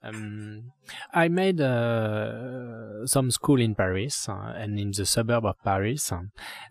um, 0.02 0.72
I 1.12 1.28
made 1.28 1.60
uh, 1.60 3.04
some 3.06 3.30
school 3.30 3.60
in 3.60 3.74
Paris 3.74 4.28
uh, 4.28 4.54
and 4.56 4.78
in 4.78 4.92
the 4.92 5.04
suburb 5.04 5.44
of 5.44 5.56
Paris 5.64 6.12
uh, 6.12 6.20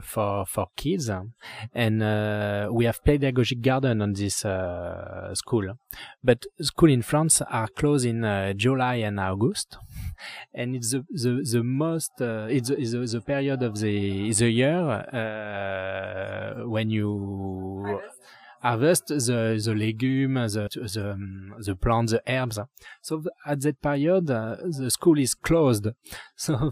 for 0.02 0.46
for 0.46 0.68
kids, 0.78 1.10
and 1.74 2.04
uh, 2.04 2.70
we 2.72 2.86
have 2.86 3.04
pedagogic 3.04 3.62
garden 3.62 4.02
on 4.02 4.14
this 4.14 4.46
uh, 4.46 5.34
school. 5.36 5.74
But 6.24 6.46
school 6.62 6.90
in 6.90 7.02
France 7.02 7.42
are 7.42 7.68
closed 7.68 8.06
in 8.06 8.24
uh, 8.24 8.54
July 8.54 8.96
and 8.96 9.20
August, 9.20 9.78
and 10.54 10.76
it's 10.76 10.92
the 10.92 11.06
the, 11.10 11.48
the 11.52 11.64
most 11.64 12.12
it's, 12.20 12.70
it's 12.70 12.92
the, 12.92 13.00
the, 13.06 13.22
period 13.22 13.64
of 13.64 13.80
the 13.80 14.34
the 14.34 14.50
year 14.50 14.84
when 16.66 16.90
you. 16.90 18.02
Harvest 18.60 19.08
the 19.08 19.62
the 19.64 19.76
legumes, 19.76 20.54
the 20.54 20.68
the, 20.74 21.12
um, 21.12 21.54
the 21.60 21.76
plants, 21.76 22.12
the 22.12 22.22
herbs. 22.28 22.60
So 23.02 23.24
at 23.46 23.62
that 23.62 23.82
period, 23.82 24.32
uh, 24.32 24.56
the 24.80 24.90
school 24.90 25.20
is 25.20 25.36
closed. 25.36 25.88
So 26.36 26.72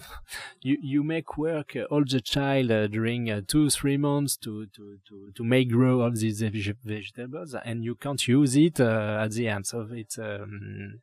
you 0.61 0.77
you 0.81 1.03
make 1.03 1.37
work 1.37 1.75
all 1.91 2.03
the 2.03 2.21
child 2.21 2.71
uh, 2.71 2.87
during 2.87 3.29
uh, 3.31 3.41
two 3.47 3.69
three 3.69 3.97
months 3.97 4.37
to 4.37 4.65
to 4.75 4.97
to 5.07 5.31
to 5.35 5.43
make 5.43 5.69
grow 5.71 6.01
all 6.01 6.11
these 6.11 6.41
vegetables, 6.41 7.55
and 7.65 7.83
you 7.83 7.95
can't 7.95 8.27
use 8.27 8.55
it 8.55 8.79
uh, 8.79 9.23
at 9.23 9.31
the 9.31 9.47
end. 9.47 9.65
So 9.67 9.87
it's 9.91 10.17
um, 10.17 11.01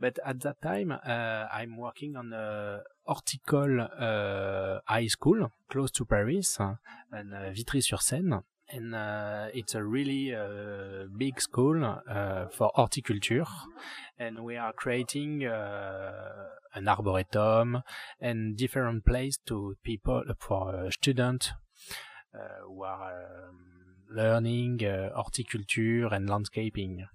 but 0.00 0.18
at 0.24 0.40
that 0.40 0.60
time, 0.60 0.92
uh, 0.92 1.46
I'm 1.52 1.76
working 1.76 2.16
on 2.16 2.32
a 2.32 2.82
horticole 3.08 3.88
uh, 4.00 4.80
high 4.86 5.06
school 5.06 5.52
close 5.68 5.90
to 5.92 6.04
Paris, 6.04 6.58
uh, 6.60 6.74
and 7.12 7.32
Vitry-sur-Seine. 7.54 8.40
And 8.70 8.94
uh, 8.94 9.48
it's 9.52 9.74
a 9.74 9.84
really 9.84 10.34
uh, 10.34 11.04
big 11.16 11.40
school 11.40 11.84
uh, 11.84 12.46
for 12.48 12.70
horticulture, 12.74 13.44
and 14.18 14.42
we 14.42 14.56
are 14.56 14.72
creating 14.72 15.44
an 15.44 16.88
arboretum 16.88 17.82
and 18.20 18.56
different 18.56 19.04
place 19.04 19.38
to 19.46 19.76
people 19.84 20.24
for 20.38 20.90
students 20.90 21.52
who 22.66 22.82
are 22.82 23.48
um, 23.48 23.58
learning 24.10 24.80
horticulture 25.14 26.06
and 26.06 26.28
landscaping. 26.28 27.06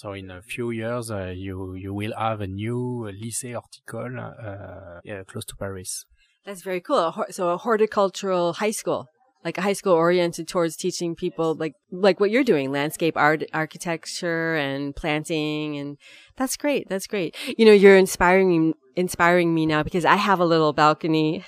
So 0.00 0.14
in 0.14 0.30
a 0.30 0.40
few 0.40 0.70
years, 0.70 1.10
uh, 1.10 1.34
you 1.36 1.74
you 1.74 1.92
will 1.92 2.14
have 2.16 2.40
a 2.40 2.46
new 2.46 3.06
lycée 3.20 3.52
horticole 3.52 4.16
uh, 4.18 5.00
yeah, 5.04 5.24
close 5.24 5.44
to 5.44 5.56
Paris. 5.56 6.06
That's 6.46 6.62
very 6.62 6.80
cool. 6.80 7.12
So 7.28 7.50
a 7.50 7.58
horticultural 7.58 8.54
high 8.54 8.70
school, 8.70 9.08
like 9.44 9.58
a 9.58 9.62
high 9.62 9.72
school 9.72 9.92
oriented 9.92 10.48
towards 10.48 10.76
teaching 10.76 11.14
people 11.14 11.54
like 11.54 11.74
like 11.90 12.20
what 12.20 12.30
you're 12.30 12.44
doing, 12.44 12.70
landscape 12.70 13.16
art, 13.16 13.44
architecture, 13.52 14.54
and 14.56 14.94
planting, 14.94 15.76
and 15.78 15.96
that's 16.36 16.56
great. 16.56 16.88
That's 16.88 17.06
great. 17.06 17.34
You 17.56 17.64
know, 17.64 17.72
you're 17.72 17.96
inspiring 17.96 18.74
inspiring 18.96 19.54
me 19.54 19.66
now 19.66 19.82
because 19.82 20.04
I 20.04 20.16
have 20.16 20.40
a 20.40 20.44
little 20.44 20.72
balcony 20.72 21.44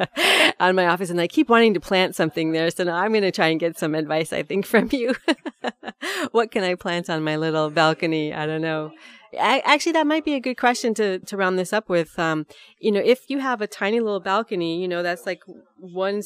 on 0.60 0.74
my 0.74 0.86
office 0.86 1.10
and 1.10 1.20
I 1.20 1.26
keep 1.26 1.48
wanting 1.48 1.74
to 1.74 1.80
plant 1.80 2.14
something 2.14 2.52
there. 2.52 2.70
So 2.70 2.84
now 2.84 2.96
I'm 2.96 3.12
going 3.12 3.22
to 3.22 3.30
try 3.30 3.48
and 3.48 3.60
get 3.60 3.78
some 3.78 3.94
advice, 3.94 4.32
I 4.32 4.42
think, 4.42 4.66
from 4.72 4.88
you. 4.92 5.14
what 6.32 6.50
can 6.50 6.62
I 6.62 6.74
plant 6.74 7.10
on 7.10 7.22
my 7.22 7.36
little 7.36 7.70
balcony? 7.70 8.32
I 8.32 8.46
don't 8.46 8.62
know. 8.62 8.92
I, 9.40 9.62
actually, 9.64 9.92
that 9.92 10.08
might 10.08 10.24
be 10.24 10.34
a 10.34 10.40
good 10.40 10.56
question 10.56 10.92
to, 10.94 11.20
to 11.20 11.36
round 11.36 11.58
this 11.58 11.72
up 11.72 11.88
with. 11.88 12.18
Um, 12.18 12.46
you 12.80 12.90
know, 12.90 13.00
if 13.00 13.30
you 13.30 13.38
have 13.38 13.60
a 13.60 13.66
tiny 13.68 14.00
little 14.00 14.20
balcony, 14.20 14.80
you 14.82 14.88
know, 14.88 15.04
that's 15.04 15.24
like 15.24 15.42
one 15.78 16.22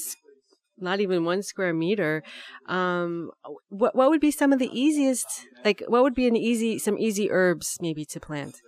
not 0.79 1.01
even 1.01 1.25
one 1.25 1.43
square 1.43 1.73
meter. 1.75 2.23
Um, 2.67 3.31
what 3.69 3.95
what 3.95 4.11
would 4.11 4.21
be 4.21 4.31
some 4.31 4.53
of 4.53 4.59
the 4.59 4.71
easiest? 4.73 5.47
Like, 5.65 5.83
what 5.89 6.03
would 6.03 6.15
be 6.15 6.29
an 6.29 6.37
easy 6.37 6.79
some 6.79 6.99
easy 6.99 7.31
herbs 7.31 7.79
maybe 7.81 8.05
to 8.07 8.21
plant? 8.21 8.61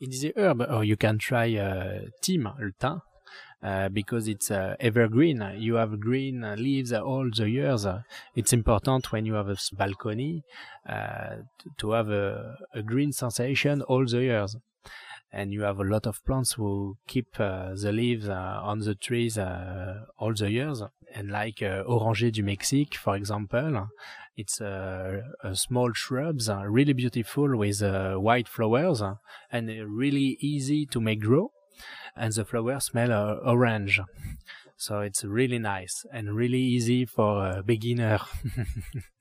Easy 0.00 0.32
herb, 0.36 0.60
or 0.62 0.84
you 0.84 0.96
can 0.96 1.18
try 1.18 1.54
uh, 1.56 2.00
thyme, 2.22 2.48
thym. 2.80 3.00
Uh, 3.62 3.88
because 3.88 4.28
it's 4.28 4.50
uh, 4.50 4.76
evergreen. 4.78 5.42
You 5.56 5.76
have 5.76 5.98
green 5.98 6.42
leaves 6.56 6.92
all 6.92 7.28
the 7.34 7.48
years. 7.48 7.86
It's 8.34 8.52
important 8.52 9.10
when 9.10 9.24
you 9.24 9.34
have 9.34 9.48
a 9.48 9.56
balcony 9.72 10.42
uh, 10.86 11.36
to 11.78 11.90
have 11.92 12.10
a, 12.10 12.54
a, 12.74 12.82
green 12.82 13.12
sensation 13.12 13.80
all 13.82 14.04
the 14.04 14.20
years. 14.20 14.56
And 15.32 15.52
you 15.52 15.62
have 15.62 15.78
a 15.78 15.84
lot 15.84 16.06
of 16.06 16.24
plants 16.24 16.52
who 16.52 16.96
keep 17.06 17.38
uh, 17.38 17.74
the 17.74 17.92
leaves 17.92 18.28
uh, 18.28 18.60
on 18.62 18.78
the 18.78 18.94
trees 18.94 19.36
all 19.36 20.34
the 20.34 20.50
years 20.50 20.82
and 21.16 21.30
like 21.30 21.62
uh, 21.62 21.82
Oranger 21.84 22.30
du 22.30 22.42
Mexique, 22.42 22.94
for 22.94 23.16
example, 23.16 23.88
it's 24.36 24.60
uh, 24.60 25.22
a 25.42 25.56
small 25.56 25.92
shrubs, 25.94 26.48
uh, 26.48 26.62
really 26.66 26.92
beautiful 26.92 27.56
with 27.56 27.82
uh, 27.82 28.16
white 28.16 28.48
flowers 28.48 29.00
uh, 29.00 29.14
and 29.50 29.68
really 29.88 30.36
easy 30.40 30.84
to 30.86 31.00
make 31.00 31.20
grow. 31.20 31.52
And 32.14 32.32
the 32.32 32.44
flowers 32.44 32.86
smell 32.86 33.12
uh, 33.12 33.34
orange. 33.50 34.00
So 34.76 35.00
it's 35.00 35.24
really 35.24 35.58
nice 35.58 36.04
and 36.12 36.36
really 36.36 36.60
easy 36.60 37.06
for 37.06 37.48
a 37.48 37.62
beginner. 37.62 38.18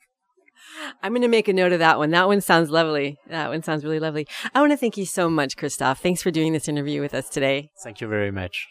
I'm 1.01 1.11
going 1.11 1.21
to 1.21 1.27
make 1.27 1.47
a 1.47 1.53
note 1.53 1.71
of 1.71 1.79
that 1.79 1.97
one. 1.97 2.11
That 2.11 2.27
one 2.27 2.41
sounds 2.41 2.69
lovely. 2.69 3.17
That 3.27 3.49
one 3.49 3.63
sounds 3.63 3.83
really 3.83 3.99
lovely. 3.99 4.27
I 4.53 4.59
want 4.59 4.71
to 4.71 4.77
thank 4.77 4.97
you 4.97 5.05
so 5.05 5.29
much, 5.29 5.57
Christophe. 5.57 5.99
Thanks 5.99 6.21
for 6.21 6.31
doing 6.31 6.53
this 6.53 6.67
interview 6.67 7.01
with 7.01 7.13
us 7.13 7.29
today. 7.29 7.71
Thank 7.83 8.01
you 8.01 8.07
very 8.07 8.31
much. 8.31 8.67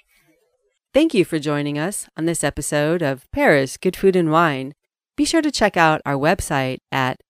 Thank 0.93 1.15
you 1.15 1.25
for 1.25 1.41
joining 1.41 1.79
us 1.79 2.07
on 2.17 2.27
this 2.27 2.45
episode 2.45 3.03
of 3.03 3.31
Paris 3.33 3.77
Good 3.77 3.97
Food 3.97 4.15
and 4.15 4.31
Wine. 4.31 4.75
Be 5.17 5.25
sure 5.25 5.43
to 5.43 5.51
check 5.51 5.77
out 5.77 6.01
our 6.07 6.15
website 6.15 6.79
at 6.93 7.21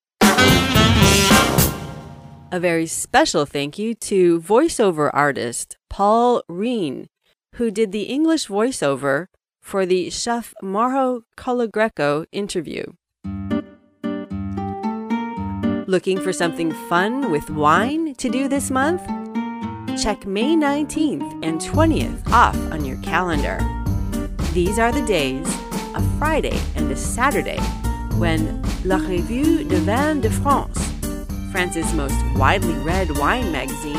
A 2.50 2.60
very 2.60 2.88
special 2.88 3.46
thank 3.46 3.78
you 3.78 3.94
to 3.96 4.40
voiceover 4.40 5.10
artist 5.14 5.78
Paul 5.90 6.42
Reen, 6.48 7.08
who 7.56 7.70
did 7.70 7.92
the 7.92 8.04
English 8.04 8.48
voiceover 8.48 9.28
for 9.62 9.86
the 9.86 10.10
chef 10.10 10.54
Mauro 10.64 11.24
Colagreco 11.36 12.26
interview. 12.32 12.86
Looking 15.88 16.20
for 16.20 16.32
something 16.32 16.72
fun 16.90 17.32
with 17.32 17.50
wine 17.50 18.16
to 18.16 18.30
do 18.30 18.48
this 18.48 18.72
month? 18.72 19.27
Check 20.02 20.28
May 20.28 20.56
19th 20.56 21.44
and 21.44 21.60
20th 21.60 22.32
off 22.32 22.56
on 22.72 22.86
your 22.86 22.98
calendar. 23.02 23.58
These 24.54 24.78
are 24.78 24.92
the 24.92 25.04
days, 25.08 25.48
a 25.96 26.02
Friday 26.20 26.60
and 26.76 26.92
a 26.92 26.96
Saturday, 26.96 27.60
when 28.20 28.62
La 28.86 28.98
Revue 28.98 29.64
du 29.64 29.78
Vin 29.78 30.22
de 30.22 30.30
France 30.30 30.78
France's 31.52 31.92
most 31.96 32.16
widely 32.36 32.76
read 32.84 33.18
wine 33.18 33.52
magazine, 33.52 33.96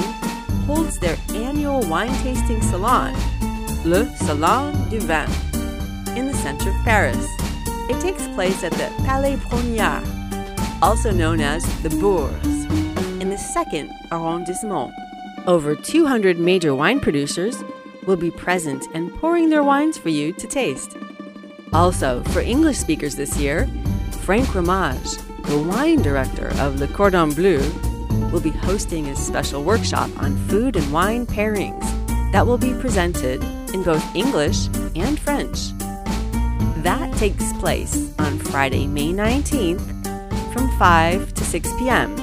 holds 0.67 1.01
their 1.01 1.17
annual 1.31 1.81
wine 1.89 2.15
tasting 2.23 2.63
salon, 2.63 3.13
Le 3.85 4.07
Salon 4.19 4.73
du 4.91 5.01
Vin, 5.01 5.29
in 6.17 6.29
the 6.29 6.35
center 6.35 6.71
of 6.71 6.77
Paris. 6.85 7.27
It 7.91 8.01
takes 8.01 8.29
place 8.29 8.63
at 8.63 8.73
the 8.73 8.93
Palais 9.05 9.37
Brongniart, 9.37 10.07
also 10.81 11.11
known 11.11 11.41
as 11.41 11.65
the 11.83 11.91
Bourse, 11.91 12.45
in 13.21 13.31
the 13.31 13.39
second 13.39 13.91
arrondissement. 14.13 14.95
Over 15.49 15.75
200 15.75 16.39
major 16.39 16.75
wine 16.75 17.01
producers 17.01 17.65
will 18.07 18.19
be 18.19 18.31
present 18.31 18.87
and 18.93 19.15
pouring 19.15 19.49
their 19.49 19.65
wines 19.65 19.97
for 19.97 20.11
you 20.11 20.31
to 20.35 20.47
taste. 20.47 20.95
Also, 21.73 22.23
for 22.25 22.41
English 22.41 22.77
speakers 22.77 23.17
this 23.17 23.35
year, 23.39 23.67
Franck 24.21 24.55
Ramage, 24.55 25.17
the 25.45 25.59
wine 25.59 26.03
director 26.03 26.49
of 26.61 26.79
Le 26.79 26.87
Cordon 26.89 27.33
Bleu, 27.33 27.61
will 28.31 28.43
be 28.43 28.51
hosting 28.51 29.07
a 29.07 29.17
special 29.17 29.65
workshop 29.65 30.11
on 30.23 30.37
food 30.49 30.77
and 30.77 30.93
wine 30.93 31.25
pairings 31.27 31.81
that 32.31 32.47
will 32.47 32.59
be 32.59 32.75
presented 32.75 33.43
in 33.73 33.83
both 33.83 34.05
English 34.15 34.67
and 34.95 35.19
French. 35.19 35.73
That 36.85 37.11
takes 37.17 37.55
place 37.55 38.13
on 38.19 38.39
Friday, 38.39 38.87
May 38.87 39.15
19th 39.15 40.53
from 40.53 40.71
5 40.79 41.33
to 41.33 41.43
6 41.43 41.73
p.m. 41.79 42.15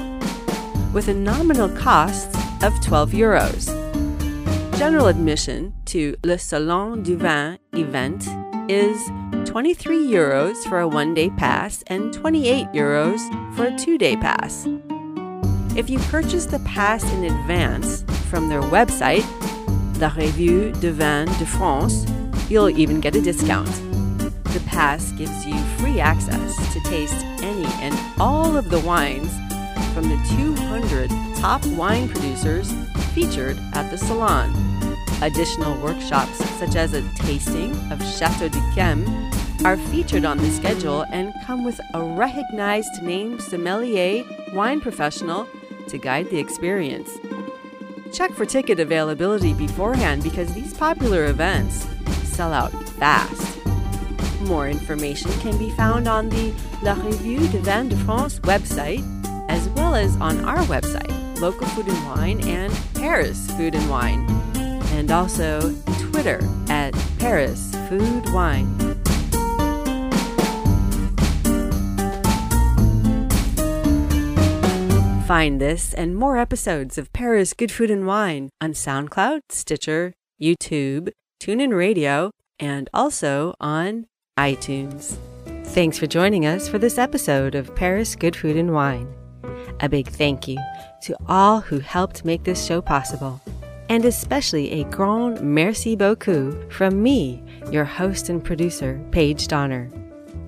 with 0.92 1.08
a 1.08 1.14
nominal 1.14 1.68
cost 1.70 2.35
of 2.62 2.80
12 2.80 3.12
euros. 3.12 3.66
General 4.78 5.08
admission 5.08 5.72
to 5.86 6.16
Le 6.24 6.38
Salon 6.38 7.02
du 7.02 7.16
Vin 7.16 7.58
event 7.72 8.26
is 8.68 9.10
23 9.44 10.06
euros 10.06 10.56
for 10.68 10.80
a 10.80 10.88
one 10.88 11.14
day 11.14 11.30
pass 11.30 11.82
and 11.86 12.12
28 12.12 12.66
euros 12.68 13.20
for 13.56 13.66
a 13.66 13.78
two 13.78 13.96
day 13.98 14.16
pass. 14.16 14.66
If 15.76 15.90
you 15.90 15.98
purchase 16.10 16.46
the 16.46 16.58
pass 16.60 17.04
in 17.12 17.24
advance 17.24 18.02
from 18.30 18.48
their 18.48 18.62
website, 18.62 19.24
La 20.00 20.08
Revue 20.08 20.72
du 20.72 20.92
Vin 20.92 21.26
de 21.26 21.46
France, 21.46 22.06
you'll 22.48 22.70
even 22.70 23.00
get 23.00 23.16
a 23.16 23.20
discount. 23.20 23.70
The 24.44 24.62
pass 24.66 25.12
gives 25.12 25.46
you 25.46 25.56
free 25.78 26.00
access 26.00 26.56
to 26.72 26.80
taste 26.80 27.24
any 27.42 27.66
and 27.82 27.94
all 28.18 28.56
of 28.56 28.70
the 28.70 28.80
wines 28.80 29.30
from 29.96 30.10
the 30.10 30.36
200 30.36 31.08
top 31.36 31.64
wine 31.68 32.06
producers 32.06 32.70
featured 33.14 33.58
at 33.72 33.90
the 33.90 33.96
salon. 33.96 34.52
Additional 35.22 35.74
workshops, 35.80 36.36
such 36.58 36.76
as 36.76 36.92
a 36.92 37.00
tasting 37.14 37.74
of 37.90 38.06
Chateau 38.06 38.50
d'Yquem 38.50 39.06
are 39.64 39.78
featured 39.78 40.26
on 40.26 40.36
the 40.36 40.50
schedule 40.50 41.06
and 41.12 41.32
come 41.46 41.64
with 41.64 41.80
a 41.94 42.02
recognized 42.02 43.02
name 43.02 43.40
sommelier 43.40 44.22
wine 44.52 44.82
professional 44.82 45.48
to 45.88 45.96
guide 45.96 46.28
the 46.28 46.38
experience. 46.38 47.08
check 48.12 48.32
for 48.32 48.44
ticket 48.44 48.78
availability 48.78 49.54
beforehand 49.54 50.22
because 50.22 50.52
these 50.52 50.74
popular 50.74 51.24
events 51.24 51.86
sell 52.22 52.52
out 52.52 52.70
fast. 53.00 53.56
More 54.42 54.68
information 54.68 55.32
can 55.40 55.56
be 55.56 55.70
found 55.70 56.06
on 56.06 56.28
the 56.28 56.52
La 56.82 56.92
Revue 56.92 57.48
du 57.48 57.60
Vin 57.60 57.88
de 57.88 57.96
France 57.96 58.38
website, 58.40 59.02
as 59.48 59.68
well 59.70 59.94
as 59.94 60.16
on 60.16 60.44
our 60.44 60.58
website, 60.64 61.40
Local 61.40 61.66
Food 61.68 61.88
and 61.88 62.06
Wine 62.06 62.40
and 62.48 62.72
Paris 62.94 63.50
Food 63.52 63.74
and 63.74 63.90
Wine, 63.90 64.26
and 64.92 65.10
also 65.10 65.74
Twitter 65.98 66.40
at 66.68 66.94
Paris 67.18 67.74
Food 67.88 68.30
Wine. 68.32 68.96
Find 75.26 75.60
this 75.60 75.92
and 75.92 76.14
more 76.14 76.38
episodes 76.38 76.98
of 76.98 77.12
Paris 77.12 77.52
Good 77.52 77.72
Food 77.72 77.90
and 77.90 78.06
Wine 78.06 78.48
on 78.60 78.74
SoundCloud, 78.74 79.40
Stitcher, 79.50 80.12
YouTube, 80.40 81.10
TuneIn 81.42 81.76
Radio, 81.76 82.30
and 82.60 82.88
also 82.94 83.54
on 83.60 84.06
iTunes. 84.38 85.16
Thanks 85.64 85.98
for 85.98 86.06
joining 86.06 86.46
us 86.46 86.68
for 86.68 86.78
this 86.78 86.96
episode 86.96 87.56
of 87.56 87.74
Paris 87.74 88.14
Good 88.14 88.36
Food 88.36 88.56
and 88.56 88.72
Wine. 88.72 89.12
A 89.80 89.88
big 89.88 90.08
thank 90.08 90.48
you 90.48 90.58
to 91.02 91.16
all 91.28 91.60
who 91.60 91.78
helped 91.80 92.24
make 92.24 92.44
this 92.44 92.64
show 92.64 92.80
possible, 92.80 93.40
and 93.88 94.04
especially 94.04 94.72
a 94.72 94.84
grand 94.84 95.40
merci 95.40 95.96
beaucoup 95.96 96.72
from 96.72 97.02
me, 97.02 97.42
your 97.70 97.84
host 97.84 98.28
and 98.28 98.42
producer, 98.42 99.00
Paige 99.10 99.48
Donner. 99.48 99.90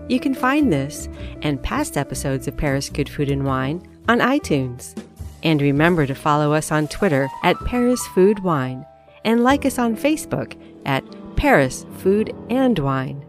You 0.08 0.18
can 0.18 0.34
find 0.34 0.72
this 0.72 1.08
and 1.42 1.62
past 1.62 1.98
episodes 1.98 2.48
of 2.48 2.56
Paris 2.56 2.88
Good 2.88 3.08
Food 3.08 3.30
and 3.30 3.44
Wine 3.44 3.86
on 4.08 4.20
iTunes. 4.20 4.96
And 5.42 5.60
remember 5.60 6.06
to 6.06 6.14
follow 6.14 6.52
us 6.52 6.72
on 6.72 6.88
Twitter 6.88 7.28
at 7.44 7.62
Paris 7.66 8.04
Food 8.08 8.42
Wine 8.42 8.86
and 9.24 9.44
like 9.44 9.66
us 9.66 9.78
on 9.78 9.96
Facebook 9.96 10.56
at 10.86 11.04
Paris 11.36 11.84
Food 11.98 12.34
and 12.48 12.78
Wine. 12.78 13.24